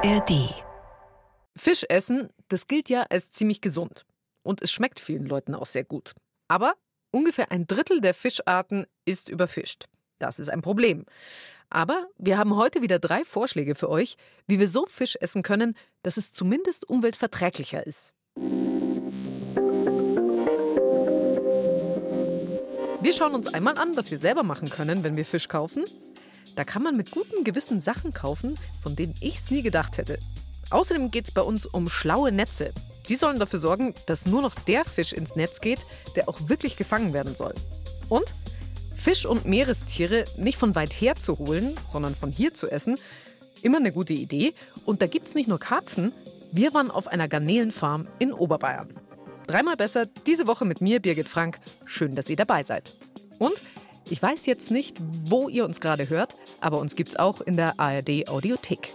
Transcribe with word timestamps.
ARD. 0.00 0.54
Fisch 1.56 1.84
essen, 1.88 2.28
das 2.46 2.68
gilt 2.68 2.88
ja 2.88 3.06
als 3.10 3.32
ziemlich 3.32 3.60
gesund. 3.60 4.06
Und 4.44 4.62
es 4.62 4.70
schmeckt 4.70 5.00
vielen 5.00 5.26
Leuten 5.26 5.56
auch 5.56 5.66
sehr 5.66 5.82
gut. 5.82 6.14
Aber 6.46 6.74
ungefähr 7.10 7.50
ein 7.50 7.66
Drittel 7.66 8.00
der 8.00 8.14
Fischarten 8.14 8.86
ist 9.04 9.28
überfischt. 9.28 9.86
Das 10.20 10.38
ist 10.38 10.50
ein 10.50 10.62
Problem. 10.62 11.04
Aber 11.68 12.06
wir 12.16 12.38
haben 12.38 12.54
heute 12.54 12.80
wieder 12.80 13.00
drei 13.00 13.24
Vorschläge 13.24 13.74
für 13.74 13.90
euch, 13.90 14.16
wie 14.46 14.60
wir 14.60 14.68
so 14.68 14.86
Fisch 14.86 15.16
essen 15.20 15.42
können, 15.42 15.76
dass 16.02 16.16
es 16.16 16.30
zumindest 16.30 16.88
umweltverträglicher 16.88 17.84
ist. 17.84 18.12
Wir 23.00 23.12
schauen 23.12 23.34
uns 23.34 23.52
einmal 23.52 23.76
an, 23.78 23.96
was 23.96 24.12
wir 24.12 24.18
selber 24.18 24.44
machen 24.44 24.70
können, 24.70 25.02
wenn 25.02 25.16
wir 25.16 25.26
Fisch 25.26 25.48
kaufen. 25.48 25.84
Da 26.58 26.64
kann 26.64 26.82
man 26.82 26.96
mit 26.96 27.12
gutem 27.12 27.44
Gewissen 27.44 27.80
Sachen 27.80 28.12
kaufen, 28.12 28.58
von 28.82 28.96
denen 28.96 29.14
ich 29.20 29.36
es 29.36 29.48
nie 29.52 29.62
gedacht 29.62 29.96
hätte. 29.96 30.18
Außerdem 30.70 31.12
geht 31.12 31.26
es 31.26 31.30
bei 31.30 31.40
uns 31.40 31.66
um 31.66 31.88
schlaue 31.88 32.32
Netze. 32.32 32.72
Die 33.08 33.14
sollen 33.14 33.38
dafür 33.38 33.60
sorgen, 33.60 33.94
dass 34.06 34.26
nur 34.26 34.42
noch 34.42 34.56
der 34.56 34.84
Fisch 34.84 35.12
ins 35.12 35.36
Netz 35.36 35.60
geht, 35.60 35.78
der 36.16 36.28
auch 36.28 36.48
wirklich 36.48 36.76
gefangen 36.76 37.12
werden 37.12 37.36
soll. 37.36 37.54
Und 38.08 38.24
Fisch 38.92 39.24
und 39.24 39.44
Meerestiere 39.44 40.24
nicht 40.36 40.58
von 40.58 40.74
weit 40.74 40.90
her 40.90 41.14
zu 41.14 41.38
holen, 41.38 41.76
sondern 41.88 42.16
von 42.16 42.32
hier 42.32 42.52
zu 42.54 42.68
essen, 42.68 42.98
immer 43.62 43.78
eine 43.78 43.92
gute 43.92 44.14
Idee. 44.14 44.52
Und 44.84 45.00
da 45.00 45.06
gibt 45.06 45.28
es 45.28 45.36
nicht 45.36 45.48
nur 45.48 45.60
Karpfen, 45.60 46.12
wir 46.50 46.74
waren 46.74 46.90
auf 46.90 47.06
einer 47.06 47.28
Garnelenfarm 47.28 48.08
in 48.18 48.32
Oberbayern. 48.32 48.88
Dreimal 49.46 49.76
besser 49.76 50.06
diese 50.26 50.48
Woche 50.48 50.64
mit 50.64 50.80
mir, 50.80 50.98
Birgit 50.98 51.28
Frank. 51.28 51.60
Schön, 51.86 52.16
dass 52.16 52.28
ihr 52.28 52.36
dabei 52.36 52.64
seid. 52.64 52.92
Und 53.38 53.62
ich 54.10 54.22
weiß 54.22 54.46
jetzt 54.46 54.70
nicht, 54.70 54.96
wo 55.24 55.48
ihr 55.48 55.64
uns 55.64 55.80
gerade 55.80 56.08
hört, 56.08 56.34
aber 56.60 56.78
uns 56.78 56.96
gibt's 56.96 57.16
auch 57.16 57.40
in 57.40 57.56
der 57.56 57.78
ARD 57.78 58.28
Audiothek. 58.28 58.94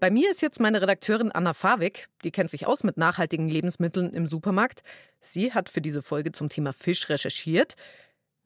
Bei 0.00 0.10
mir 0.10 0.30
ist 0.30 0.40
jetzt 0.40 0.60
meine 0.60 0.80
Redakteurin 0.80 1.30
Anna 1.30 1.52
Fawig, 1.52 2.08
die 2.24 2.30
kennt 2.30 2.48
sich 2.48 2.66
aus 2.66 2.84
mit 2.84 2.96
nachhaltigen 2.96 3.48
Lebensmitteln 3.48 4.14
im 4.14 4.26
Supermarkt. 4.26 4.82
Sie 5.20 5.52
hat 5.52 5.68
für 5.68 5.82
diese 5.82 6.00
Folge 6.00 6.32
zum 6.32 6.48
Thema 6.48 6.72
Fisch 6.72 7.10
recherchiert. 7.10 7.74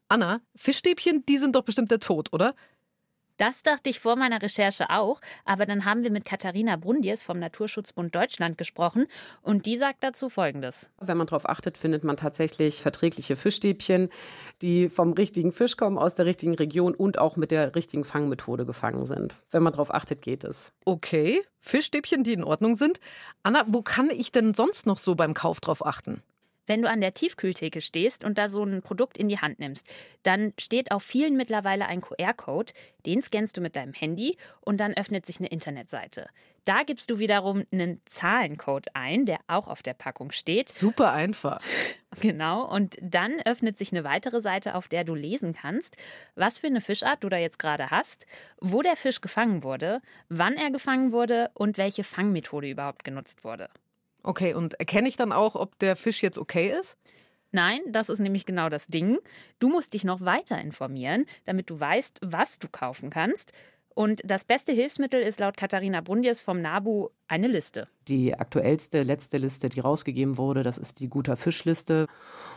Anna, 0.09 0.41
Fischstäbchen, 0.57 1.25
die 1.27 1.39
sind 1.39 1.55
doch 1.55 1.63
bestimmt 1.63 1.93
der 1.93 2.01
Tod, 2.01 2.33
oder? 2.33 2.57
Das 3.37 3.65
dachte 3.65 3.91
ich 3.91 3.99
vor 3.99 4.15
meiner 4.15 4.41
Recherche 4.41 4.91
auch, 4.91 5.21
aber 5.45 5.67
dann 5.67 5.85
haben 5.85 6.05
wir 6.05 6.13
mit 6.13 6.25
Katharina 6.25 6.77
Brundiers 6.77 7.23
vom 7.23 7.41
Naturschutzbund 7.41 8.15
Deutschland 8.15 8.57
gesprochen 8.59 9.09
und 9.43 9.67
die 9.67 9.77
sagt 9.77 10.05
dazu 10.05 10.29
Folgendes. 10.29 10.89
Wenn 11.01 11.17
man 11.17 11.27
darauf 11.27 11.49
achtet, 11.49 11.77
findet 11.77 12.05
man 12.05 12.17
tatsächlich 12.17 12.81
verträgliche 12.81 13.35
Fischstäbchen, 13.35 14.09
die 14.63 14.89
vom 14.89 15.15
richtigen 15.15 15.51
Fisch 15.51 15.77
kommen, 15.77 15.99
aus 15.99 16.15
der 16.15 16.27
richtigen 16.27 16.55
Region 16.55 16.95
und 16.95 17.19
auch 17.19 17.37
mit 17.37 17.51
der 17.51 17.75
richtigen 17.75 18.05
Fangmethode 18.05 18.67
gefangen 18.67 19.05
sind. 19.05 19.43
Wenn 19.51 19.65
man 19.65 19.73
darauf 19.73 19.93
achtet, 19.93 20.23
geht 20.23 20.45
es. 20.45 20.73
Okay, 20.85 21.43
Fischstäbchen, 21.59 22.23
die 22.23 22.35
in 22.35 22.45
Ordnung 22.45 22.77
sind. 22.77 23.01
Anna, 23.43 23.65
wo 23.67 23.83
kann 23.83 24.11
ich 24.11 24.31
denn 24.31 24.55
sonst 24.55 24.87
noch 24.87 24.99
so 24.99 25.17
beim 25.17 25.35
Kauf 25.35 25.59
drauf 25.59 25.85
achten? 25.85 26.23
Wenn 26.67 26.83
du 26.83 26.89
an 26.89 27.01
der 27.01 27.15
Tiefkühltheke 27.15 27.81
stehst 27.81 28.25
und 28.25 28.39
da 28.39 28.49
so 28.49 28.63
ein 28.63 28.83
Produkt 28.83 29.19
in 29.19 29.29
die 29.29 29.39
Hand 29.39 29.59
nimmst, 29.59 29.87
dann 30.23 30.53
steht 30.59 30.91
auf 30.93 31.03
vielen 31.03 31.37
mittlerweile 31.37 31.87
ein 31.87 32.01
QR-Code. 32.01 32.73
Den 33.07 33.23
scannst 33.23 33.57
du 33.57 33.61
mit 33.61 33.77
deinem 33.77 33.93
Handy 33.93 34.37
und 34.61 34.79
dann 34.79 34.95
öffnet 34.95 35.27
sich 35.27 35.39
eine 35.39 35.49
Internetseite. 35.49 36.29
Da 36.65 36.83
gibst 36.83 37.11
du 37.11 37.19
wiederum 37.19 37.65
einen 37.73 38.01
Zahlencode 38.07 38.87
ein, 38.95 39.27
der 39.27 39.39
auch 39.49 39.69
auf 39.69 39.83
der 39.83 39.93
Packung 39.93 40.33
steht. 40.33 40.69
Super 40.71 41.13
einfach. 41.13 41.61
Genau. 42.21 42.65
Und 42.73 42.97
dann 43.03 43.41
öffnet 43.45 43.77
sich 43.77 43.91
eine 43.91 44.05
weitere 44.05 44.41
Seite, 44.41 44.77
auf 44.77 44.87
der 44.87 45.03
du 45.03 45.17
lesen 45.17 45.53
kannst, 45.53 45.97
was 46.37 46.59
für 46.59 46.69
eine 46.69 46.81
Fischart 46.81 47.25
du 47.25 47.29
da 47.29 47.39
jetzt 47.39 47.59
gerade 47.59 47.91
hast, 47.91 48.27
wo 48.61 48.83
der 48.83 48.95
Fisch 48.95 49.21
gefangen 49.21 49.65
wurde, 49.65 50.01
wann 50.29 50.55
er 50.55 50.71
gefangen 50.71 51.11
wurde 51.11 51.51
und 51.55 51.77
welche 51.77 52.05
Fangmethode 52.05 52.71
überhaupt 52.71 53.03
genutzt 53.03 53.43
wurde. 53.43 53.69
Okay, 54.25 54.55
und 54.55 54.75
erkenne 54.81 55.07
ich 55.07 55.17
dann 55.17 55.33
auch, 55.33 55.55
ob 55.55 55.79
der 55.79 55.97
Fisch 55.97 56.23
jetzt 56.23 56.39
okay 56.39 56.75
ist? 56.77 56.97
Nein, 57.53 57.81
das 57.87 58.09
ist 58.09 58.19
nämlich 58.19 58.47
genau 58.47 58.69
das 58.69 58.87
Ding. 58.89 59.19
Du 59.61 59.69
musst 59.69 59.95
dich 59.95 60.03
noch 60.03 60.23
weiter 60.23 60.59
informieren, 60.61 61.27
damit 61.45 61.71
du 61.71 61.79
weißt, 61.79 62.19
was 62.23 62.59
du 62.59 62.67
kaufen 62.69 63.11
kannst. 63.11 63.53
Und 63.95 64.23
das 64.25 64.45
beste 64.45 64.73
Hilfsmittel 64.73 65.23
ist 65.23 65.39
laut 65.39 65.57
Katharina 65.57 66.01
Brundies 66.01 66.41
vom 66.41 66.61
NABU 66.61 67.11
eine 67.29 67.47
Liste. 67.47 67.87
Die 68.09 68.35
aktuellste, 68.35 69.05
letzte 69.05 69.39
Liste, 69.39 69.69
die 69.69 69.79
rausgegeben 69.79 70.37
wurde, 70.37 70.65
das 70.65 70.79
ist 70.79 70.99
die 70.99 71.09
Guter 71.09 71.37
Fischliste. 71.37 72.09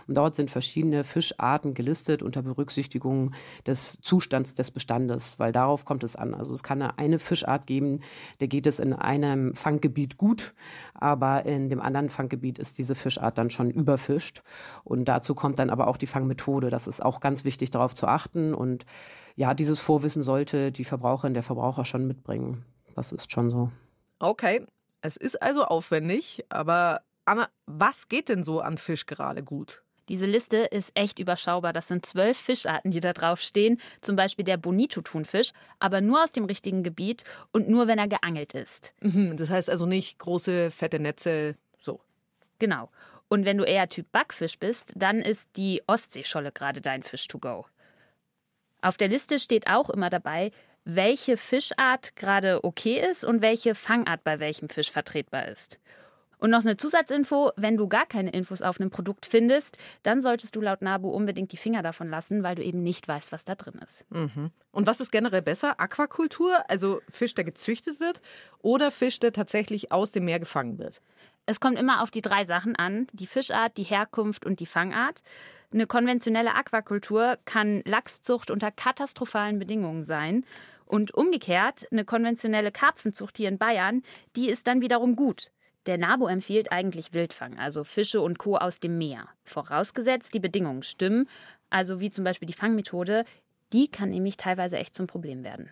Und 0.07 0.17
dort 0.17 0.35
sind 0.35 0.49
verschiedene 0.49 1.03
Fischarten 1.03 1.75
gelistet 1.75 2.23
unter 2.23 2.41
Berücksichtigung 2.41 3.33
des 3.67 3.99
Zustands 4.01 4.55
des 4.55 4.71
Bestandes, 4.71 5.37
weil 5.37 5.51
darauf 5.51 5.85
kommt 5.85 6.03
es 6.03 6.15
an. 6.15 6.33
Also 6.33 6.55
es 6.55 6.63
kann 6.63 6.81
eine 6.81 7.19
Fischart 7.19 7.67
geben, 7.67 8.01
der 8.39 8.47
geht 8.47 8.65
es 8.65 8.79
in 8.79 8.93
einem 8.93 9.53
Fanggebiet 9.53 10.17
gut, 10.17 10.55
aber 10.95 11.45
in 11.45 11.69
dem 11.69 11.81
anderen 11.81 12.09
Fanggebiet 12.09 12.57
ist 12.57 12.79
diese 12.79 12.95
Fischart 12.95 13.37
dann 13.37 13.51
schon 13.51 13.69
überfischt. 13.69 14.41
Und 14.83 15.05
dazu 15.05 15.35
kommt 15.35 15.59
dann 15.59 15.69
aber 15.69 15.87
auch 15.87 15.97
die 15.97 16.07
Fangmethode. 16.07 16.71
Das 16.71 16.87
ist 16.87 17.05
auch 17.05 17.19
ganz 17.19 17.45
wichtig, 17.45 17.69
darauf 17.69 17.93
zu 17.93 18.07
achten. 18.07 18.55
Und 18.55 18.85
ja, 19.37 19.53
dieses 19.53 19.79
Vorwissen 19.79 20.23
sollte 20.23 20.71
die 20.71 20.83
Verbraucherin, 20.83 21.35
der 21.35 21.43
Verbraucher 21.43 21.85
schon 21.85 22.07
mitbringen. 22.07 22.65
Das 22.95 23.11
ist 23.11 23.31
schon 23.31 23.51
so. 23.51 23.71
Okay, 24.19 24.65
es 25.01 25.15
ist 25.15 25.41
also 25.41 25.63
aufwendig, 25.63 26.43
aber 26.49 27.01
Anna, 27.25 27.47
was 27.67 28.09
geht 28.09 28.29
denn 28.29 28.43
so 28.43 28.61
an 28.61 28.77
Fisch 28.77 29.05
gerade 29.05 29.43
gut? 29.43 29.83
Diese 30.09 30.25
Liste 30.25 30.57
ist 30.57 30.91
echt 30.95 31.19
überschaubar. 31.19 31.71
Das 31.73 31.87
sind 31.87 32.05
zwölf 32.05 32.37
Fischarten, 32.37 32.91
die 32.91 33.01
da 33.01 33.13
drauf 33.13 33.41
stehen. 33.41 33.79
Zum 34.01 34.15
Beispiel 34.15 34.45
der 34.45 34.57
Bonito-Thunfisch, 34.57 35.51
aber 35.79 36.01
nur 36.01 36.23
aus 36.23 36.31
dem 36.31 36.45
richtigen 36.45 36.81
Gebiet 36.81 37.23
und 37.51 37.69
nur, 37.69 37.87
wenn 37.87 37.99
er 37.99 38.07
geangelt 38.07 38.53
ist. 38.55 38.93
Mhm, 39.01 39.37
das 39.37 39.49
heißt 39.49 39.69
also 39.69 39.85
nicht 39.85 40.17
große, 40.17 40.71
fette 40.71 40.99
Netze, 40.99 41.55
so. 41.79 41.99
Genau. 42.57 42.89
Und 43.27 43.45
wenn 43.45 43.57
du 43.57 43.65
eher 43.65 43.89
Typ 43.89 44.11
Backfisch 44.11 44.57
bist, 44.57 44.93
dann 44.95 45.17
ist 45.19 45.49
die 45.57 45.83
Ostseescholle 45.85 46.51
gerade 46.53 46.81
dein 46.81 47.03
Fisch 47.03 47.27
to 47.27 47.37
go. 47.37 47.65
Auf 48.87 48.95
der 48.95 49.09
Liste 49.09 49.37
steht 49.37 49.67
auch 49.67 49.89
immer 49.89 50.09
dabei, 50.09 50.51
welche 50.85 51.35
Fischart 51.35 52.15
gerade 52.15 52.63
okay 52.63 53.05
ist 53.05 53.25
und 53.25 53.41
welche 53.41 53.75
Fangart 53.75 54.23
bei 54.23 54.39
welchem 54.39 54.69
Fisch 54.69 54.89
vertretbar 54.89 55.49
ist. 55.49 55.77
Und 56.37 56.51
noch 56.51 56.61
eine 56.61 56.77
Zusatzinfo, 56.77 57.51
wenn 57.57 57.75
du 57.75 57.89
gar 57.89 58.05
keine 58.05 58.29
Infos 58.29 58.61
auf 58.61 58.79
einem 58.79 58.89
Produkt 58.89 59.25
findest, 59.25 59.77
dann 60.03 60.21
solltest 60.21 60.55
du 60.55 60.61
laut 60.61 60.81
NABU 60.81 61.09
unbedingt 61.09 61.51
die 61.51 61.57
Finger 61.57 61.83
davon 61.83 62.07
lassen, 62.07 62.43
weil 62.43 62.55
du 62.55 62.63
eben 62.63 62.81
nicht 62.81 63.05
weißt, 63.09 63.33
was 63.33 63.43
da 63.43 63.55
drin 63.55 63.77
ist. 63.83 64.09
Mhm. 64.09 64.51
Und 64.71 64.87
was 64.87 65.01
ist 65.01 65.11
generell 65.11 65.41
besser? 65.41 65.81
Aquakultur, 65.81 66.57
also 66.69 67.01
Fisch, 67.09 67.33
der 67.33 67.43
gezüchtet 67.43 67.99
wird, 67.99 68.21
oder 68.61 68.89
Fisch, 68.89 69.19
der 69.19 69.33
tatsächlich 69.33 69.91
aus 69.91 70.13
dem 70.13 70.23
Meer 70.23 70.39
gefangen 70.39 70.77
wird? 70.77 71.01
Es 71.45 71.59
kommt 71.59 71.77
immer 71.77 72.03
auf 72.03 72.11
die 72.11 72.21
drei 72.21 72.45
Sachen 72.45 72.77
an, 72.77 73.07
die 73.11 73.27
Fischart, 73.27 73.75
die 73.75 73.83
Herkunft 73.83 74.45
und 74.45 74.61
die 74.61 74.65
Fangart. 74.65 75.23
Eine 75.73 75.85
konventionelle 75.85 76.55
Aquakultur 76.55 77.37
kann 77.43 77.81
Lachszucht 77.85 78.51
unter 78.51 78.71
katastrophalen 78.71 79.59
Bedingungen 79.59 80.05
sein. 80.05 80.45
Und 80.85 81.13
umgekehrt, 81.13 81.85
eine 81.91 82.05
konventionelle 82.05 82.71
Karpfenzucht 82.71 83.35
hier 83.35 83.49
in 83.49 83.57
Bayern, 83.57 84.01
die 84.37 84.47
ist 84.47 84.67
dann 84.67 84.79
wiederum 84.79 85.17
gut. 85.17 85.51
Der 85.85 85.97
NABU 85.97 86.27
empfiehlt 86.27 86.71
eigentlich 86.71 87.13
Wildfang, 87.13 87.59
also 87.59 87.83
Fische 87.83 88.21
und 88.21 88.39
Co. 88.39 88.55
aus 88.55 88.79
dem 88.79 88.97
Meer. 88.97 89.27
Vorausgesetzt, 89.43 90.33
die 90.33 90.39
Bedingungen 90.39 90.83
stimmen, 90.83 91.27
also 91.69 91.99
wie 91.99 92.09
zum 92.09 92.23
Beispiel 92.23 92.45
die 92.45 92.53
Fangmethode, 92.53 93.25
die 93.73 93.89
kann 93.89 94.09
nämlich 94.09 94.37
teilweise 94.37 94.77
echt 94.77 94.95
zum 94.95 95.07
Problem 95.07 95.43
werden. 95.43 95.69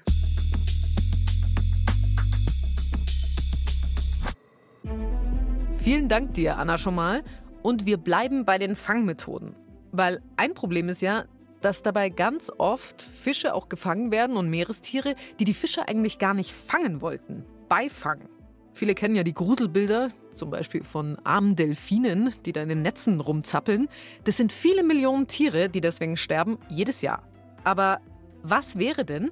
Vielen 5.78 6.10
Dank 6.10 6.34
dir, 6.34 6.58
Anna, 6.58 6.78
schon 6.78 6.96
mal. 6.96 7.24
Und 7.62 7.86
wir 7.86 7.98
bleiben 7.98 8.44
bei 8.44 8.58
den 8.58 8.76
Fangmethoden. 8.76 9.56
Weil 9.98 10.22
ein 10.36 10.54
Problem 10.54 10.90
ist 10.90 11.02
ja, 11.02 11.26
dass 11.62 11.82
dabei 11.82 12.10
ganz 12.10 12.52
oft 12.58 13.02
Fische 13.02 13.54
auch 13.54 13.70
gefangen 13.70 14.12
werden 14.12 14.38
und 14.38 14.50
Meerestiere, 14.50 15.16
die 15.40 15.46
die 15.46 15.54
Fische 15.54 15.88
eigentlich 15.88 16.20
gar 16.20 16.34
nicht 16.34 16.52
fangen 16.52 17.02
wollten. 17.02 17.46
Beifangen. 17.70 18.30
Viele 18.72 18.94
kennen 18.94 19.16
ja 19.16 19.24
die 19.24 19.34
Gruselbilder, 19.34 20.10
zum 20.34 20.50
Beispiel 20.50 20.84
von 20.84 21.18
armen 21.24 21.56
Delfinen, 21.56 22.34
die 22.46 22.52
da 22.52 22.62
in 22.62 22.70
den 22.70 22.82
Netzen 22.82 23.22
rumzappeln. 23.22 23.88
Das 24.26 24.36
sind 24.36 24.52
viele 24.52 24.84
Millionen 24.84 25.28
Tiere, 25.28 25.70
die 25.70 25.80
deswegen 25.80 26.18
sterben, 26.18 26.60
jedes 26.70 27.02
Jahr. 27.02 27.24
Aber 27.64 28.02
was 28.44 28.78
wäre 28.78 29.06
denn, 29.06 29.32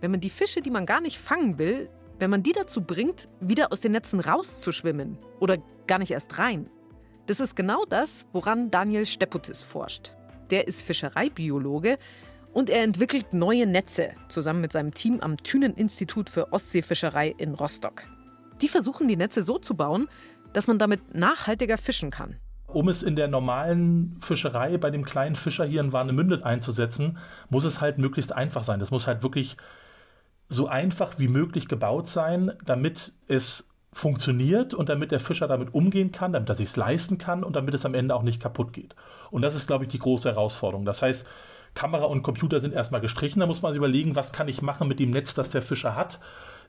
wenn 0.00 0.10
man 0.10 0.20
die 0.20 0.30
Fische, 0.30 0.62
die 0.62 0.70
man 0.70 0.86
gar 0.86 1.02
nicht 1.02 1.18
fangen 1.18 1.58
will, 1.58 1.90
wenn 2.18 2.30
man 2.30 2.42
die 2.42 2.52
dazu 2.52 2.80
bringt, 2.80 3.28
wieder 3.40 3.72
aus 3.72 3.80
den 3.80 3.92
Netzen 3.92 4.20
rauszuschwimmen 4.20 5.18
oder 5.38 5.58
gar 5.86 5.98
nicht 5.98 6.10
erst 6.10 6.38
rein. 6.38 6.68
Das 7.28 7.40
ist 7.40 7.56
genau 7.56 7.84
das, 7.84 8.26
woran 8.32 8.70
Daniel 8.70 9.04
Steputis 9.04 9.60
forscht. 9.60 10.14
Der 10.48 10.66
ist 10.66 10.80
Fischereibiologe 10.80 11.98
und 12.54 12.70
er 12.70 12.82
entwickelt 12.82 13.34
neue 13.34 13.66
Netze 13.66 14.12
zusammen 14.30 14.62
mit 14.62 14.72
seinem 14.72 14.94
Team 14.94 15.20
am 15.20 15.36
Thünen-Institut 15.36 16.30
für 16.30 16.54
Ostseefischerei 16.54 17.34
in 17.36 17.52
Rostock. 17.52 18.04
Die 18.62 18.68
versuchen 18.68 19.08
die 19.08 19.16
Netze 19.16 19.42
so 19.42 19.58
zu 19.58 19.74
bauen, 19.74 20.08
dass 20.54 20.68
man 20.68 20.78
damit 20.78 21.14
nachhaltiger 21.14 21.76
fischen 21.76 22.10
kann. 22.10 22.36
Um 22.66 22.88
es 22.88 23.02
in 23.02 23.14
der 23.14 23.28
normalen 23.28 24.16
Fischerei 24.22 24.78
bei 24.78 24.88
dem 24.88 25.04
kleinen 25.04 25.36
Fischer 25.36 25.66
hier 25.66 25.82
in 25.82 25.92
Warnemünde 25.92 26.46
einzusetzen, 26.46 27.18
muss 27.50 27.64
es 27.64 27.82
halt 27.82 27.98
möglichst 27.98 28.34
einfach 28.34 28.64
sein. 28.64 28.80
Das 28.80 28.90
muss 28.90 29.06
halt 29.06 29.22
wirklich 29.22 29.58
so 30.48 30.66
einfach 30.66 31.18
wie 31.18 31.28
möglich 31.28 31.68
gebaut 31.68 32.08
sein, 32.08 32.52
damit 32.64 33.12
es 33.26 33.67
funktioniert 33.92 34.74
und 34.74 34.88
damit 34.88 35.10
der 35.10 35.20
Fischer 35.20 35.48
damit 35.48 35.74
umgehen 35.74 36.12
kann, 36.12 36.32
damit 36.32 36.48
er 36.48 36.54
sich 36.54 36.74
leisten 36.76 37.18
kann 37.18 37.42
und 37.42 37.56
damit 37.56 37.74
es 37.74 37.86
am 37.86 37.94
Ende 37.94 38.14
auch 38.14 38.22
nicht 38.22 38.40
kaputt 38.40 38.72
geht. 38.72 38.94
Und 39.30 39.42
das 39.42 39.54
ist, 39.54 39.66
glaube 39.66 39.84
ich, 39.84 39.90
die 39.90 39.98
große 39.98 40.28
Herausforderung. 40.28 40.84
Das 40.84 41.02
heißt, 41.02 41.26
Kamera 41.74 42.04
und 42.04 42.22
Computer 42.22 42.60
sind 42.60 42.74
erstmal 42.74 43.00
gestrichen. 43.00 43.40
Da 43.40 43.46
muss 43.46 43.62
man 43.62 43.72
sich 43.72 43.78
überlegen, 43.78 44.16
was 44.16 44.32
kann 44.32 44.48
ich 44.48 44.62
machen 44.62 44.88
mit 44.88 44.98
dem 44.98 45.10
Netz, 45.10 45.34
das 45.34 45.50
der 45.50 45.62
Fischer 45.62 45.94
hat, 45.94 46.20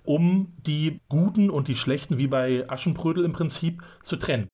um 0.04 0.54
die 0.66 1.02
guten 1.10 1.50
und 1.50 1.68
die 1.68 1.76
schlechten, 1.76 2.18
wie 2.18 2.28
bei 2.28 2.70
Aschenbrödel 2.70 3.26
im 3.26 3.34
Prinzip, 3.34 3.84
zu 4.02 4.16
trennen. 4.16 4.48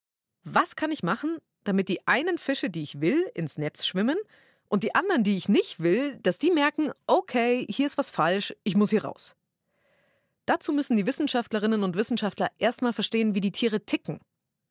Was 0.43 0.75
kann 0.75 0.91
ich 0.91 1.03
machen, 1.03 1.37
damit 1.63 1.89
die 1.89 2.07
einen 2.07 2.37
Fische, 2.37 2.69
die 2.69 2.83
ich 2.83 3.01
will, 3.01 3.25
ins 3.33 3.57
Netz 3.57 3.85
schwimmen 3.85 4.17
und 4.67 4.83
die 4.83 4.95
anderen, 4.95 5.23
die 5.23 5.37
ich 5.37 5.49
nicht 5.49 5.81
will, 5.81 6.17
dass 6.21 6.39
die 6.39 6.51
merken, 6.51 6.91
okay, 7.07 7.65
hier 7.69 7.85
ist 7.85 7.97
was 7.97 8.09
falsch, 8.09 8.55
ich 8.63 8.75
muss 8.75 8.89
hier 8.91 9.05
raus. 9.05 9.35
Dazu 10.45 10.73
müssen 10.73 10.97
die 10.97 11.05
Wissenschaftlerinnen 11.05 11.83
und 11.83 11.95
Wissenschaftler 11.95 12.49
erstmal 12.57 12.93
verstehen, 12.93 13.35
wie 13.35 13.41
die 13.41 13.51
Tiere 13.51 13.85
ticken. 13.85 14.19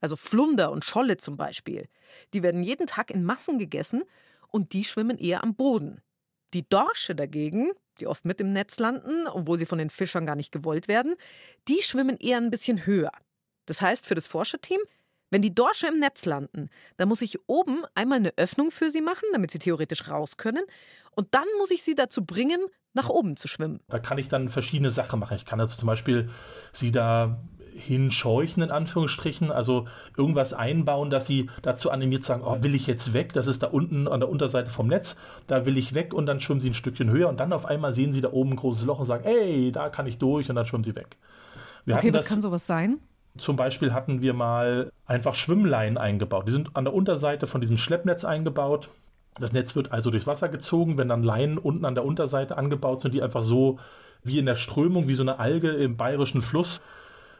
Also 0.00 0.17
Flunder 0.17 0.71
und 0.71 0.85
Scholle 0.85 1.17
zum 1.17 1.37
Beispiel. 1.37 1.88
Die 2.32 2.43
werden 2.43 2.62
jeden 2.62 2.87
Tag 2.87 3.11
in 3.11 3.25
Massen 3.25 3.59
gegessen 3.59 4.05
und 4.49 4.73
die 4.73 4.85
schwimmen 4.85 5.19
eher 5.19 5.43
am 5.43 5.55
Boden. 5.55 6.03
Die 6.53 6.69
Dorsche 6.69 7.15
dagegen, 7.15 7.73
die 7.99 8.06
oft 8.06 8.25
mit 8.25 8.41
im 8.41 8.53
Netz 8.53 8.79
landen, 8.79 9.26
obwohl 9.26 9.59
sie 9.59 9.67
von 9.67 9.79
den 9.79 9.91
Fischern 9.91 10.26
gar 10.26 10.37
nicht 10.37 10.53
gewollt 10.53 10.88
werden, 10.88 11.15
die 11.69 11.82
schwimmen 11.82 12.17
eher 12.19 12.37
ein 12.37 12.50
bisschen 12.50 12.87
höher. 12.87 13.12
Das 13.67 13.81
heißt 13.81 14.06
für 14.06 14.15
das 14.15 14.26
Forscherteam, 14.26 14.81
wenn 15.34 15.42
die 15.42 15.52
Dorsche 15.52 15.88
im 15.88 15.98
Netz 15.98 16.26
landen, 16.26 16.70
dann 16.96 17.08
muss 17.08 17.20
ich 17.20 17.40
oben 17.48 17.82
einmal 17.96 18.19
eine 18.19 18.32
Öffnung 18.36 18.70
für 18.70 18.88
sie 18.88 19.00
machen, 19.00 19.25
damit 19.32 19.50
sie 19.50 19.58
theoretisch 19.58 20.08
raus 20.08 20.36
können. 20.36 20.62
Und 21.10 21.34
dann 21.34 21.46
muss 21.58 21.72
ich 21.72 21.82
sie 21.82 21.96
dazu 21.96 22.25
bringen, 22.25 22.60
nach 22.92 23.08
oben 23.08 23.36
zu 23.36 23.48
schwimmen. 23.48 23.81
Da 23.88 23.98
kann 23.98 24.16
ich 24.19 24.28
dann 24.28 24.48
verschiedene 24.48 24.92
Sachen 24.92 25.19
machen. 25.19 25.36
Ich 25.36 25.44
kann 25.44 25.58
also 25.58 25.75
zum 25.75 25.88
Beispiel 25.88 26.31
sie 26.72 26.92
da 26.92 27.42
hinscheuchen, 27.72 28.62
in 28.62 28.70
Anführungsstrichen, 28.70 29.50
also 29.50 29.88
irgendwas 30.16 30.54
einbauen, 30.54 31.10
dass 31.10 31.26
sie 31.26 31.50
dazu 31.62 31.90
animiert 31.90 32.22
sagen, 32.22 32.44
oh, 32.44 32.62
will 32.62 32.76
ich 32.76 32.87
jetzt 32.87 33.12
weg, 33.12 33.32
das 33.32 33.48
ist 33.48 33.64
da 33.64 33.66
unten 33.66 34.06
an 34.06 34.20
der 34.20 34.28
Unterseite 34.28 34.70
vom 34.70 34.87
Netz, 34.87 35.16
da 35.48 35.66
will 35.66 35.76
ich 35.76 35.94
weg 35.94 36.14
und 36.14 36.26
dann 36.26 36.40
schwimmen 36.40 36.60
sie 36.60 36.70
ein 36.70 36.75
Stückchen 36.75 37.10
höher 37.10 37.28
und 37.28 37.40
dann 37.40 37.52
auf 37.52 37.66
einmal 37.66 37.92
sehen 37.92 38.12
sie 38.12 38.20
da 38.20 38.30
oben 38.30 38.50
ein 38.50 38.56
großes 38.56 38.84
Loch 38.84 39.00
und 39.00 39.06
sagen, 39.06 39.25
ey, 39.25 39.72
da 39.72 39.88
kann 39.88 40.06
ich 40.06 40.19
durch 40.19 40.48
und 40.48 40.54
dann 40.54 40.64
schwimmen 40.64 40.84
sie 40.84 40.94
weg. 40.94 41.16
Wir 41.84 41.96
okay, 41.96 42.14
was 42.14 42.25
kann 42.25 42.40
sowas 42.40 42.69
sein? 42.69 43.00
Zum 43.36 43.56
Beispiel 43.56 43.92
hatten 43.92 44.20
wir 44.20 44.32
mal 44.32 44.92
einfach 45.06 45.34
Schwimmleinen 45.34 45.98
eingebaut. 45.98 46.46
Die 46.46 46.52
sind 46.52 46.76
an 46.76 46.84
der 46.84 46.94
Unterseite 46.94 47.46
von 47.46 47.60
diesem 47.60 47.78
Schleppnetz 47.78 48.25
eingebaut. 48.25 48.90
Das 49.40 49.52
Netz 49.52 49.75
wird 49.75 49.90
also 49.90 50.10
durchs 50.10 50.28
Wasser 50.28 50.48
gezogen, 50.48 50.96
wenn 50.96 51.08
dann 51.08 51.25
Leinen 51.25 51.58
unten 51.58 51.84
an 51.84 51.96
der 51.96 52.04
Unterseite 52.04 52.56
angebaut 52.56 53.00
sind, 53.00 53.12
die 53.12 53.22
einfach 53.22 53.42
so 53.42 53.81
wie 54.22 54.38
in 54.38 54.46
der 54.46 54.54
Strömung, 54.54 55.08
wie 55.08 55.14
so 55.14 55.25
eine 55.25 55.40
Alge 55.40 55.70
im 55.70 55.96
bayerischen 55.96 56.42
Fluss 56.42 56.81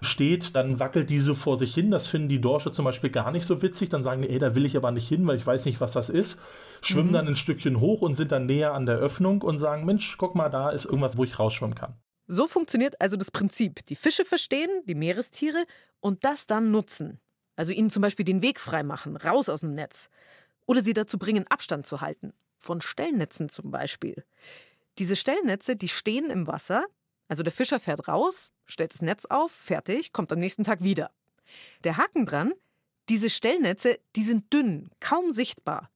steht, 0.01 0.57
dann 0.57 0.81
wackelt 0.81 1.09
diese 1.11 1.37
vor 1.37 1.57
sich 1.57 1.73
hin. 1.73 1.93
Das 1.93 2.09
finden 2.09 2.29
die 2.29 2.41
Dorsche 2.41 2.73
zum 2.73 2.85
Beispiel 2.85 3.11
gar 3.11 3.31
nicht 3.31 3.47
so 3.47 3.63
witzig. 3.63 3.89
Dann 3.89 4.03
sagen 4.03 4.23
die, 4.23 4.31
ey, 4.31 4.39
da 4.41 4.55
will 4.57 4.67
ich 4.67 4.77
aber 4.77 4.91
nicht 4.91 5.09
hin, 5.09 5.27
weil 5.27 5.37
ich 5.37 5.47
weiß 5.47 5.65
nicht, 5.65 5.81
was 5.81 5.93
das 5.93 6.11
ist. 6.11 6.43
Schwimmen 6.83 7.11
mhm. 7.11 7.15
dann 7.15 7.29
ein 7.29 7.37
Stückchen 7.37 7.81
hoch 7.81 8.03
und 8.03 8.15
sind 8.15 8.33
dann 8.33 8.47
näher 8.47 8.75
an 8.75 8.87
der 8.87 8.97
Öffnung 8.97 9.43
und 9.43 9.59
sagen, 9.59 9.85
Mensch, 9.85 10.17
guck 10.19 10.35
mal, 10.35 10.51
da 10.51 10.71
ist 10.71 10.85
irgendwas, 10.85 11.17
wo 11.17 11.25
ich 11.25 11.39
rausschwimmen 11.39 11.77
kann. 11.77 11.95
So 12.27 12.47
funktioniert 12.49 13.01
also 13.01 13.17
das 13.17 13.31
Prinzip. 13.31 13.85
Die 13.87 13.97
Fische 13.97 14.25
verstehen, 14.25 14.71
die 14.87 14.95
Meerestiere 14.95 15.67
und 16.01 16.25
das 16.25 16.47
dann 16.47 16.71
nutzen. 16.71 17.21
Also 17.57 17.73
ihnen 17.73 17.91
zum 17.91 18.03
Beispiel 18.03 18.25
den 18.25 18.43
Weg 18.43 18.59
freimachen, 18.59 19.17
raus 19.17 19.49
aus 19.49 19.61
dem 19.61 19.75
Netz. 19.75 20.09
Oder 20.67 20.83
sie 20.83 20.95
dazu 20.95 21.19
bringen, 21.19 21.47
Abstand 21.49 21.87
zu 21.87 22.01
halten. 22.01 22.33
Von 22.59 22.81
Stellnetzen 22.81 23.49
zum 23.49 23.71
Beispiel. 23.71 24.25
Diese 24.99 25.17
Stellnetze, 25.17 25.77
die 25.77 25.89
stehen 25.89 26.31
im 26.31 26.47
Wasser. 26.47 26.85
Also 27.29 27.43
der 27.43 27.53
Fischer 27.53 27.81
fährt 27.81 28.09
raus, 28.09 28.51
stellt 28.65 28.93
das 28.93 29.03
Netz 29.03 29.27
auf, 29.27 29.51
fertig, 29.51 30.13
kommt 30.13 30.33
am 30.33 30.39
nächsten 30.39 30.65
Tag 30.65 30.83
wieder. 30.83 31.11
Der 31.85 31.97
Haken 31.97 32.27
dran, 32.27 32.53
diese 33.09 33.29
Stellnetze, 33.29 33.99
die 34.17 34.23
sind 34.23 34.53
dünn, 34.53 34.91
kaum 35.01 35.31
sichtbar. 35.31 35.91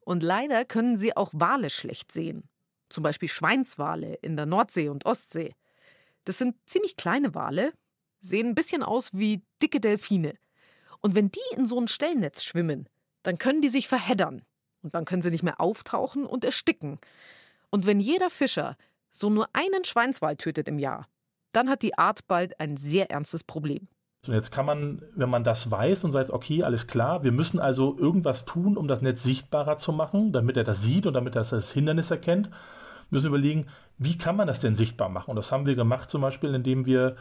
Und 0.00 0.22
leider 0.22 0.64
können 0.64 0.96
sie 0.96 1.16
auch 1.16 1.30
Wale 1.32 1.70
schlecht 1.70 2.12
sehen. 2.12 2.44
Zum 2.88 3.02
Beispiel 3.02 3.28
Schweinswale 3.28 4.14
in 4.16 4.36
der 4.36 4.46
Nordsee 4.46 4.88
und 4.88 5.06
Ostsee. 5.06 5.54
Das 6.24 6.38
sind 6.38 6.56
ziemlich 6.66 6.96
kleine 6.96 7.34
Wale, 7.34 7.72
sehen 8.20 8.48
ein 8.48 8.54
bisschen 8.54 8.82
aus 8.82 9.10
wie 9.12 9.42
dicke 9.62 9.80
Delfine. 9.80 10.34
Und 11.00 11.14
wenn 11.14 11.30
die 11.30 11.56
in 11.56 11.66
so 11.66 11.80
ein 11.80 11.88
Stellnetz 11.88 12.42
schwimmen, 12.42 12.88
dann 13.22 13.38
können 13.38 13.62
die 13.62 13.68
sich 13.68 13.88
verheddern. 13.88 14.42
Und 14.82 14.94
dann 14.94 15.04
können 15.04 15.22
sie 15.22 15.30
nicht 15.30 15.42
mehr 15.42 15.60
auftauchen 15.60 16.24
und 16.26 16.44
ersticken. 16.44 16.98
Und 17.70 17.86
wenn 17.86 18.00
jeder 18.00 18.30
Fischer 18.30 18.76
so 19.10 19.30
nur 19.30 19.48
einen 19.52 19.84
Schweinswal 19.84 20.36
tötet 20.36 20.68
im 20.68 20.78
Jahr, 20.78 21.08
dann 21.52 21.68
hat 21.68 21.82
die 21.82 21.98
Art 21.98 22.26
bald 22.26 22.60
ein 22.60 22.76
sehr 22.76 23.10
ernstes 23.10 23.44
Problem. 23.44 23.88
Und 24.26 24.34
jetzt 24.34 24.52
kann 24.52 24.66
man, 24.66 25.02
wenn 25.14 25.30
man 25.30 25.44
das 25.44 25.70
weiß 25.70 26.04
und 26.04 26.12
sagt, 26.12 26.30
okay, 26.30 26.62
alles 26.62 26.86
klar, 26.86 27.24
wir 27.24 27.32
müssen 27.32 27.58
also 27.58 27.96
irgendwas 27.98 28.44
tun, 28.44 28.76
um 28.76 28.86
das 28.86 29.00
Netz 29.00 29.22
sichtbarer 29.22 29.78
zu 29.78 29.92
machen, 29.92 30.32
damit 30.32 30.58
er 30.58 30.64
das 30.64 30.82
sieht 30.82 31.06
und 31.06 31.14
damit 31.14 31.36
er 31.36 31.44
das 31.44 31.72
Hindernis 31.72 32.10
erkennt, 32.10 32.50
müssen 33.10 33.28
überlegen, 33.28 33.66
wie 33.98 34.16
kann 34.16 34.36
man 34.36 34.46
das 34.46 34.60
denn 34.60 34.74
sichtbar 34.74 35.08
machen? 35.08 35.30
Und 35.30 35.36
das 35.36 35.52
haben 35.52 35.66
wir 35.66 35.74
gemacht 35.74 36.10
zum 36.10 36.22
Beispiel, 36.22 36.54
indem 36.54 36.86
wir 36.86 37.16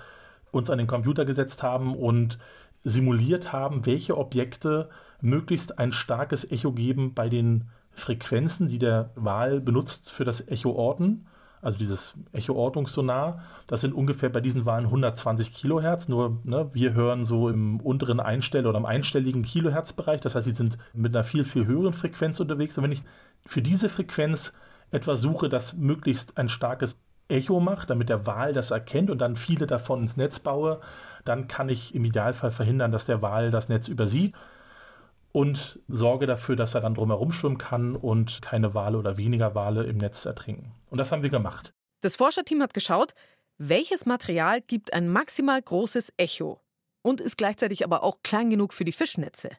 uns 0.51 0.69
an 0.69 0.77
den 0.77 0.87
Computer 0.87 1.25
gesetzt 1.25 1.63
haben 1.63 1.95
und 1.95 2.39
simuliert 2.83 3.51
haben, 3.51 3.85
welche 3.85 4.17
Objekte 4.17 4.89
möglichst 5.21 5.79
ein 5.79 5.91
starkes 5.91 6.49
Echo 6.49 6.71
geben 6.71 7.13
bei 7.13 7.29
den 7.29 7.65
Frequenzen, 7.91 8.69
die 8.69 8.79
der 8.79 9.11
Wal 9.15 9.59
benutzt 9.59 10.11
für 10.11 10.25
das 10.25 10.47
Echo-Orten. 10.47 11.27
Also 11.61 11.77
dieses 11.77 12.13
Echo-Ortungssonar, 12.31 13.43
das 13.67 13.81
sind 13.81 13.93
ungefähr 13.93 14.29
bei 14.29 14.39
diesen 14.39 14.65
Wahlen 14.65 14.85
120 14.85 15.53
Kilohertz. 15.53 16.07
Nur 16.07 16.39
ne, 16.45 16.69
wir 16.71 16.93
hören 16.93 17.25
so 17.25 17.49
im 17.49 17.81
unteren 17.81 18.21
Einstell- 18.21 18.65
oder 18.65 18.77
im 18.77 18.85
einstelligen 18.85 19.43
Kilohertz-Bereich. 19.43 20.21
Das 20.21 20.35
heißt, 20.35 20.45
sie 20.47 20.53
sind 20.53 20.77
mit 20.93 21.13
einer 21.13 21.25
viel, 21.25 21.43
viel 21.43 21.65
höheren 21.65 21.91
Frequenz 21.91 22.39
unterwegs. 22.39 22.77
Und 22.77 22.85
wenn 22.85 22.93
ich 22.93 23.03
für 23.45 23.61
diese 23.61 23.89
Frequenz 23.89 24.53
etwas 24.91 25.21
suche, 25.21 25.49
das 25.49 25.73
möglichst 25.73 26.37
ein 26.37 26.49
starkes 26.49 26.97
Echo 27.27 27.59
macht, 27.59 27.89
damit 27.89 28.09
der 28.09 28.25
Wal 28.25 28.53
das 28.53 28.71
erkennt 28.71 29.09
und 29.09 29.19
dann 29.19 29.35
viele 29.35 29.67
davon 29.67 30.01
ins 30.01 30.17
Netz 30.17 30.39
baue, 30.39 30.81
dann 31.25 31.47
kann 31.47 31.69
ich 31.69 31.93
im 31.93 32.05
Idealfall 32.05 32.51
verhindern, 32.51 32.91
dass 32.91 33.05
der 33.05 33.21
Wal 33.21 33.51
das 33.51 33.69
Netz 33.69 33.87
übersieht 33.87 34.33
und 35.31 35.79
sorge 35.87 36.25
dafür, 36.25 36.55
dass 36.55 36.73
er 36.73 36.81
dann 36.81 36.95
drumherum 36.95 37.31
schwimmen 37.31 37.57
kann 37.57 37.95
und 37.95 38.41
keine 38.41 38.73
Wale 38.73 38.97
oder 38.97 39.17
weniger 39.17 39.53
Wale 39.53 39.83
im 39.83 39.97
Netz 39.97 40.25
ertrinken. 40.25 40.71
Und 40.89 40.97
das 40.97 41.11
haben 41.11 41.21
wir 41.21 41.29
gemacht. 41.29 41.71
Das 42.01 42.15
Forscherteam 42.15 42.61
hat 42.63 42.73
geschaut, 42.73 43.13
welches 43.57 44.05
Material 44.05 44.61
gibt 44.61 44.93
ein 44.93 45.09
maximal 45.09 45.61
großes 45.61 46.13
Echo 46.17 46.61
und 47.01 47.21
ist 47.21 47.37
gleichzeitig 47.37 47.83
aber 47.83 48.03
auch 48.03 48.23
klein 48.23 48.49
genug 48.49 48.73
für 48.73 48.85
die 48.85 48.91
Fischnetze. 48.91 49.49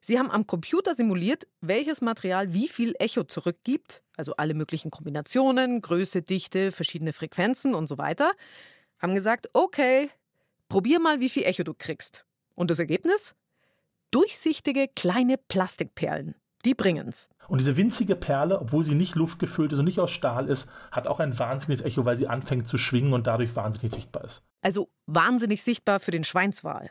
Sie 0.00 0.18
haben 0.18 0.30
am 0.30 0.46
Computer 0.46 0.94
simuliert, 0.94 1.46
welches 1.60 2.00
Material 2.00 2.52
wie 2.52 2.68
viel 2.68 2.94
Echo 2.98 3.24
zurückgibt, 3.24 4.02
also 4.16 4.34
alle 4.36 4.54
möglichen 4.54 4.90
Kombinationen, 4.90 5.80
Größe, 5.80 6.22
Dichte, 6.22 6.72
verschiedene 6.72 7.12
Frequenzen 7.12 7.74
und 7.74 7.88
so 7.88 7.98
weiter. 7.98 8.32
Haben 8.98 9.14
gesagt, 9.14 9.48
okay, 9.52 10.10
probier 10.68 11.00
mal, 11.00 11.20
wie 11.20 11.28
viel 11.28 11.44
Echo 11.44 11.64
du 11.64 11.74
kriegst. 11.74 12.24
Und 12.54 12.70
das 12.70 12.78
Ergebnis? 12.78 13.34
Durchsichtige 14.10 14.88
kleine 14.88 15.36
Plastikperlen. 15.36 16.36
Die 16.64 16.74
bringen's. 16.74 17.28
Und 17.46 17.58
diese 17.58 17.76
winzige 17.76 18.16
Perle, 18.16 18.58
obwohl 18.60 18.84
sie 18.84 18.94
nicht 18.94 19.16
luftgefüllt 19.16 19.72
ist 19.72 19.78
und 19.78 19.84
nicht 19.84 20.00
aus 20.00 20.10
Stahl 20.10 20.48
ist, 20.48 20.70
hat 20.90 21.06
auch 21.06 21.20
ein 21.20 21.38
wahnsinniges 21.38 21.84
Echo, 21.84 22.04
weil 22.04 22.16
sie 22.16 22.26
anfängt 22.26 22.66
zu 22.66 22.78
schwingen 22.78 23.12
und 23.12 23.26
dadurch 23.26 23.54
wahnsinnig 23.54 23.92
sichtbar 23.92 24.24
ist. 24.24 24.42
Also 24.62 24.88
wahnsinnig 25.06 25.62
sichtbar 25.62 26.00
für 26.00 26.10
den 26.10 26.24
Schweinswal. 26.24 26.90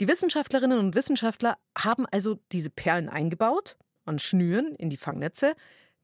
Die 0.00 0.06
Wissenschaftlerinnen 0.06 0.78
und 0.78 0.94
Wissenschaftler 0.94 1.58
haben 1.76 2.06
also 2.06 2.38
diese 2.52 2.70
Perlen 2.70 3.08
eingebaut, 3.08 3.76
an 4.04 4.20
Schnüren 4.20 4.76
in 4.76 4.90
die 4.90 4.96
Fangnetze, 4.96 5.54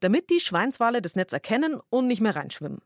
damit 0.01 0.29
die 0.29 0.41
Schweinswale 0.41 1.01
das 1.01 1.15
Netz 1.15 1.31
erkennen 1.31 1.79
und 1.89 2.07
nicht 2.07 2.21
mehr 2.21 2.35
reinschwimmen. 2.35 2.81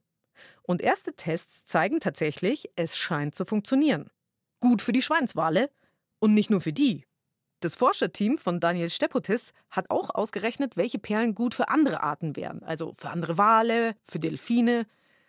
Und 0.61 0.83
erste 0.83 1.13
Tests 1.13 1.65
zeigen 1.65 1.99
tatsächlich, 1.99 2.69
es 2.75 2.95
scheint 2.95 3.33
zu 3.33 3.43
funktionieren. 3.43 4.11
Gut 4.59 4.83
für 4.83 4.91
die 4.91 5.01
Schweinswale 5.01 5.71
und 6.19 6.35
nicht 6.35 6.51
nur 6.51 6.61
für 6.61 6.73
die. 6.73 7.05
Das 7.59 7.75
Forscherteam 7.75 8.37
von 8.37 8.59
Daniel 8.59 8.89
Stepotis 8.89 9.51
hat 9.71 9.89
auch 9.89 10.11
ausgerechnet, 10.13 10.77
welche 10.77 10.99
Perlen 10.99 11.33
gut 11.33 11.55
für 11.55 11.69
andere 11.69 12.03
Arten 12.03 12.35
wären, 12.35 12.63
also 12.63 12.93
für 12.93 13.09
andere 13.09 13.37
Wale, 13.37 13.95
für 14.03 14.19
Delfine. 14.19 14.85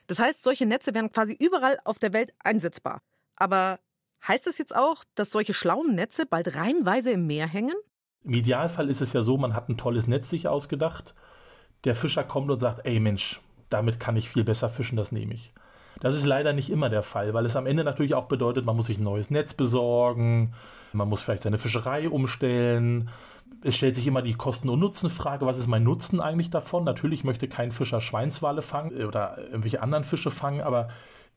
Das 0.07 0.19
heißt, 0.19 0.43
solche 0.43 0.67
Netze 0.67 0.95
wären 0.95 1.11
quasi 1.11 1.35
überall 1.41 1.81
auf 1.85 1.99
der 1.99 2.13
Welt 2.13 2.33
einsetzbar. 2.39 3.03
Aber 3.35 3.81
Heißt 4.27 4.47
das 4.47 4.59
jetzt 4.59 4.75
auch, 4.75 5.05
dass 5.15 5.31
solche 5.31 5.55
schlauen 5.55 5.95
Netze 5.95 6.27
bald 6.27 6.55
reihenweise 6.55 7.11
im 7.13 7.27
Meer 7.27 7.47
hängen? 7.47 7.75
Im 8.23 8.35
Idealfall 8.35 8.91
ist 8.91 9.01
es 9.01 9.13
ja 9.13 9.23
so, 9.23 9.39
man 9.39 9.55
hat 9.55 9.69
ein 9.69 9.79
tolles 9.79 10.07
Netz 10.07 10.29
sich 10.29 10.47
ausgedacht. 10.47 11.15
Der 11.85 11.95
Fischer 11.95 12.25
kommt 12.25 12.51
und 12.51 12.59
sagt, 12.59 12.87
ey 12.87 13.01
Mensch, 13.01 13.41
damit 13.71 13.99
kann 13.99 14.17
ich 14.17 14.29
viel 14.29 14.45
besser 14.45 14.69
fischen, 14.69 14.97
das 14.97 15.13
nehme 15.13 15.35
ich. 15.35 15.55
Das 16.01 16.15
ist 16.15 16.27
leider 16.27 16.53
nicht 16.53 16.71
immer 16.71 16.89
der 16.89 17.03
Fall, 17.03 17.35
weil 17.35 17.47
es 17.47 17.57
am 17.57 17.67
Ende 17.67 17.85
natürlich 17.85 18.15
auch 18.15 18.27
bedeutet, 18.27 18.65
man 18.65 18.77
muss 18.77 18.87
sich 18.87 18.99
ein 18.99 19.05
neues 19.05 19.31
Netz 19.31 19.55
besorgen, 19.55 20.55
man 20.93 21.09
muss 21.09 21.23
vielleicht 21.23 21.43
seine 21.43 21.59
Fischerei 21.59 22.09
umstellen, 22.09 23.11
es 23.63 23.77
stellt 23.77 23.97
sich 23.97 24.07
immer 24.07 24.23
die 24.23 24.35
Kosten- 24.35 24.69
und 24.69 24.81
Nutzenfrage, 24.81 25.47
was 25.47 25.59
ist 25.59 25.67
mein 25.67 25.83
Nutzen 25.83 26.21
eigentlich 26.21 26.51
davon? 26.51 26.85
Natürlich 26.85 27.25
möchte 27.25 27.49
kein 27.49 27.71
Fischer 27.71 28.01
Schweinswale 28.01 28.63
fangen 28.63 29.05
oder 29.05 29.39
irgendwelche 29.39 29.83
anderen 29.83 30.05
Fische 30.05 30.31
fangen, 30.31 30.61
aber 30.61 30.89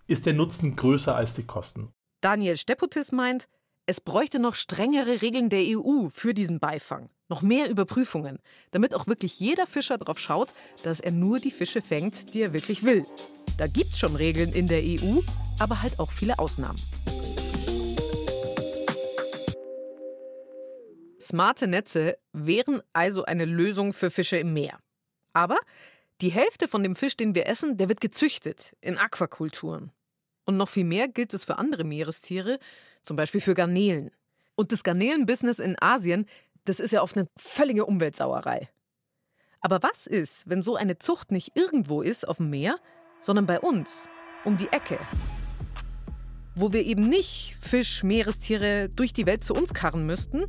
ist 0.07 0.25
der 0.25 0.33
Nutzen 0.33 0.75
größer 0.75 1.15
als 1.15 1.33
die 1.33 1.45
Kosten? 1.45 1.91
Daniel 2.23 2.55
Steppotis 2.55 3.11
meint, 3.11 3.49
es 3.85 3.99
bräuchte 3.99 4.39
noch 4.39 4.55
strengere 4.55 5.21
Regeln 5.21 5.49
der 5.49 5.65
EU 5.77 6.07
für 6.07 6.33
diesen 6.33 6.57
Beifang, 6.57 7.09
noch 7.27 7.41
mehr 7.41 7.69
Überprüfungen, 7.69 8.39
damit 8.71 8.93
auch 8.93 9.07
wirklich 9.07 9.41
jeder 9.41 9.67
Fischer 9.67 9.97
darauf 9.97 10.19
schaut, 10.19 10.53
dass 10.83 11.01
er 11.01 11.11
nur 11.11 11.39
die 11.39 11.51
Fische 11.51 11.81
fängt, 11.81 12.33
die 12.33 12.39
er 12.39 12.53
wirklich 12.53 12.83
will. 12.83 13.05
Da 13.57 13.67
gibt 13.67 13.91
es 13.91 13.99
schon 13.99 14.15
Regeln 14.15 14.53
in 14.53 14.67
der 14.67 14.81
EU, 14.81 15.19
aber 15.59 15.81
halt 15.81 15.99
auch 15.99 16.13
viele 16.13 16.39
Ausnahmen. 16.39 16.79
Smarte 21.19 21.67
Netze 21.67 22.17
wären 22.31 22.81
also 22.93 23.25
eine 23.25 23.43
Lösung 23.43 23.91
für 23.91 24.09
Fische 24.09 24.37
im 24.37 24.53
Meer. 24.53 24.79
Aber 25.33 25.57
die 26.21 26.31
Hälfte 26.31 26.69
von 26.69 26.83
dem 26.83 26.95
Fisch, 26.95 27.17
den 27.17 27.35
wir 27.35 27.47
essen, 27.47 27.75
der 27.75 27.89
wird 27.89 27.99
gezüchtet 27.99 28.77
in 28.79 28.97
Aquakulturen. 28.97 29.91
Und 30.45 30.57
noch 30.57 30.69
viel 30.69 30.83
mehr 30.83 31.07
gilt 31.07 31.33
es 31.33 31.43
für 31.43 31.57
andere 31.57 31.83
Meerestiere, 31.83 32.59
zum 33.01 33.15
Beispiel 33.15 33.41
für 33.41 33.53
Garnelen. 33.53 34.11
Und 34.55 34.71
das 34.71 34.83
Garnelenbusiness 34.83 35.59
in 35.59 35.75
Asien, 35.81 36.25
das 36.65 36.79
ist 36.79 36.91
ja 36.91 37.01
oft 37.01 37.17
eine 37.17 37.27
völlige 37.37 37.85
Umweltsauerei. 37.85 38.69
Aber 39.61 39.81
was 39.81 40.07
ist, 40.07 40.49
wenn 40.49 40.61
so 40.61 40.75
eine 40.75 40.99
Zucht 40.99 41.31
nicht 41.31 41.55
irgendwo 41.55 42.01
ist 42.01 42.27
auf 42.27 42.37
dem 42.37 42.49
Meer, 42.49 42.75
sondern 43.21 43.45
bei 43.45 43.59
uns, 43.59 44.07
um 44.43 44.57
die 44.57 44.67
Ecke? 44.67 44.99
Wo 46.55 46.73
wir 46.73 46.85
eben 46.85 47.07
nicht 47.07 47.55
Fisch, 47.61 48.03
Meerestiere 48.03 48.89
durch 48.89 49.13
die 49.13 49.25
Welt 49.25 49.43
zu 49.43 49.53
uns 49.53 49.73
karren 49.73 50.05
müssten 50.05 50.45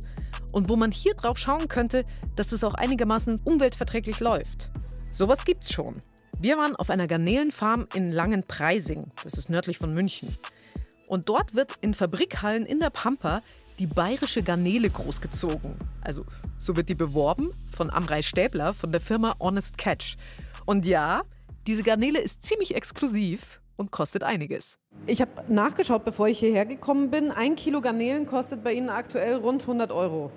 und 0.51 0.69
wo 0.69 0.75
man 0.75 0.91
hier 0.91 1.13
drauf 1.15 1.37
schauen 1.37 1.67
könnte, 1.67 2.03
dass 2.35 2.51
es 2.51 2.63
auch 2.63 2.73
einigermaßen 2.73 3.39
umweltverträglich 3.43 4.19
läuft. 4.19 4.69
Sowas 5.11 5.45
gibt's 5.45 5.71
schon. 5.71 6.01
Wir 6.39 6.57
waren 6.57 6.75
auf 6.75 6.89
einer 6.89 7.07
Garnelenfarm 7.07 7.87
in 7.95 8.11
Langenpreising, 8.11 9.05
das 9.23 9.35
ist 9.35 9.49
nördlich 9.49 9.77
von 9.77 9.93
München. 9.93 10.35
Und 11.07 11.29
dort 11.29 11.55
wird 11.55 11.73
in 11.81 11.93
Fabrikhallen 11.93 12.65
in 12.65 12.79
der 12.79 12.89
Pampa 12.89 13.41
die 13.79 13.87
bayerische 13.87 14.43
Garnele 14.43 14.89
großgezogen. 14.89 15.75
Also 16.01 16.25
so 16.57 16.75
wird 16.75 16.89
die 16.89 16.95
beworben 16.95 17.51
von 17.71 17.89
Amrei 17.89 18.21
Stäbler 18.21 18.73
von 18.73 18.91
der 18.91 19.01
Firma 19.01 19.35
Honest 19.39 19.77
Catch. 19.77 20.17
Und 20.65 20.85
ja, 20.85 21.23
diese 21.67 21.83
Garnele 21.83 22.19
ist 22.19 22.45
ziemlich 22.45 22.75
exklusiv 22.75 23.61
und 23.77 23.91
kostet 23.91 24.23
einiges. 24.23 24.77
Ich 25.07 25.21
habe 25.21 25.31
nachgeschaut, 25.47 26.03
bevor 26.03 26.27
ich 26.27 26.39
hierher 26.39 26.65
gekommen 26.65 27.11
bin. 27.11 27.31
Ein 27.31 27.55
Kilo 27.55 27.81
Garnelen 27.81 28.25
kostet 28.25 28.63
bei 28.63 28.73
Ihnen 28.73 28.89
aktuell 28.89 29.35
rund 29.35 29.61
100 29.61 29.91
Euro. 29.91 30.31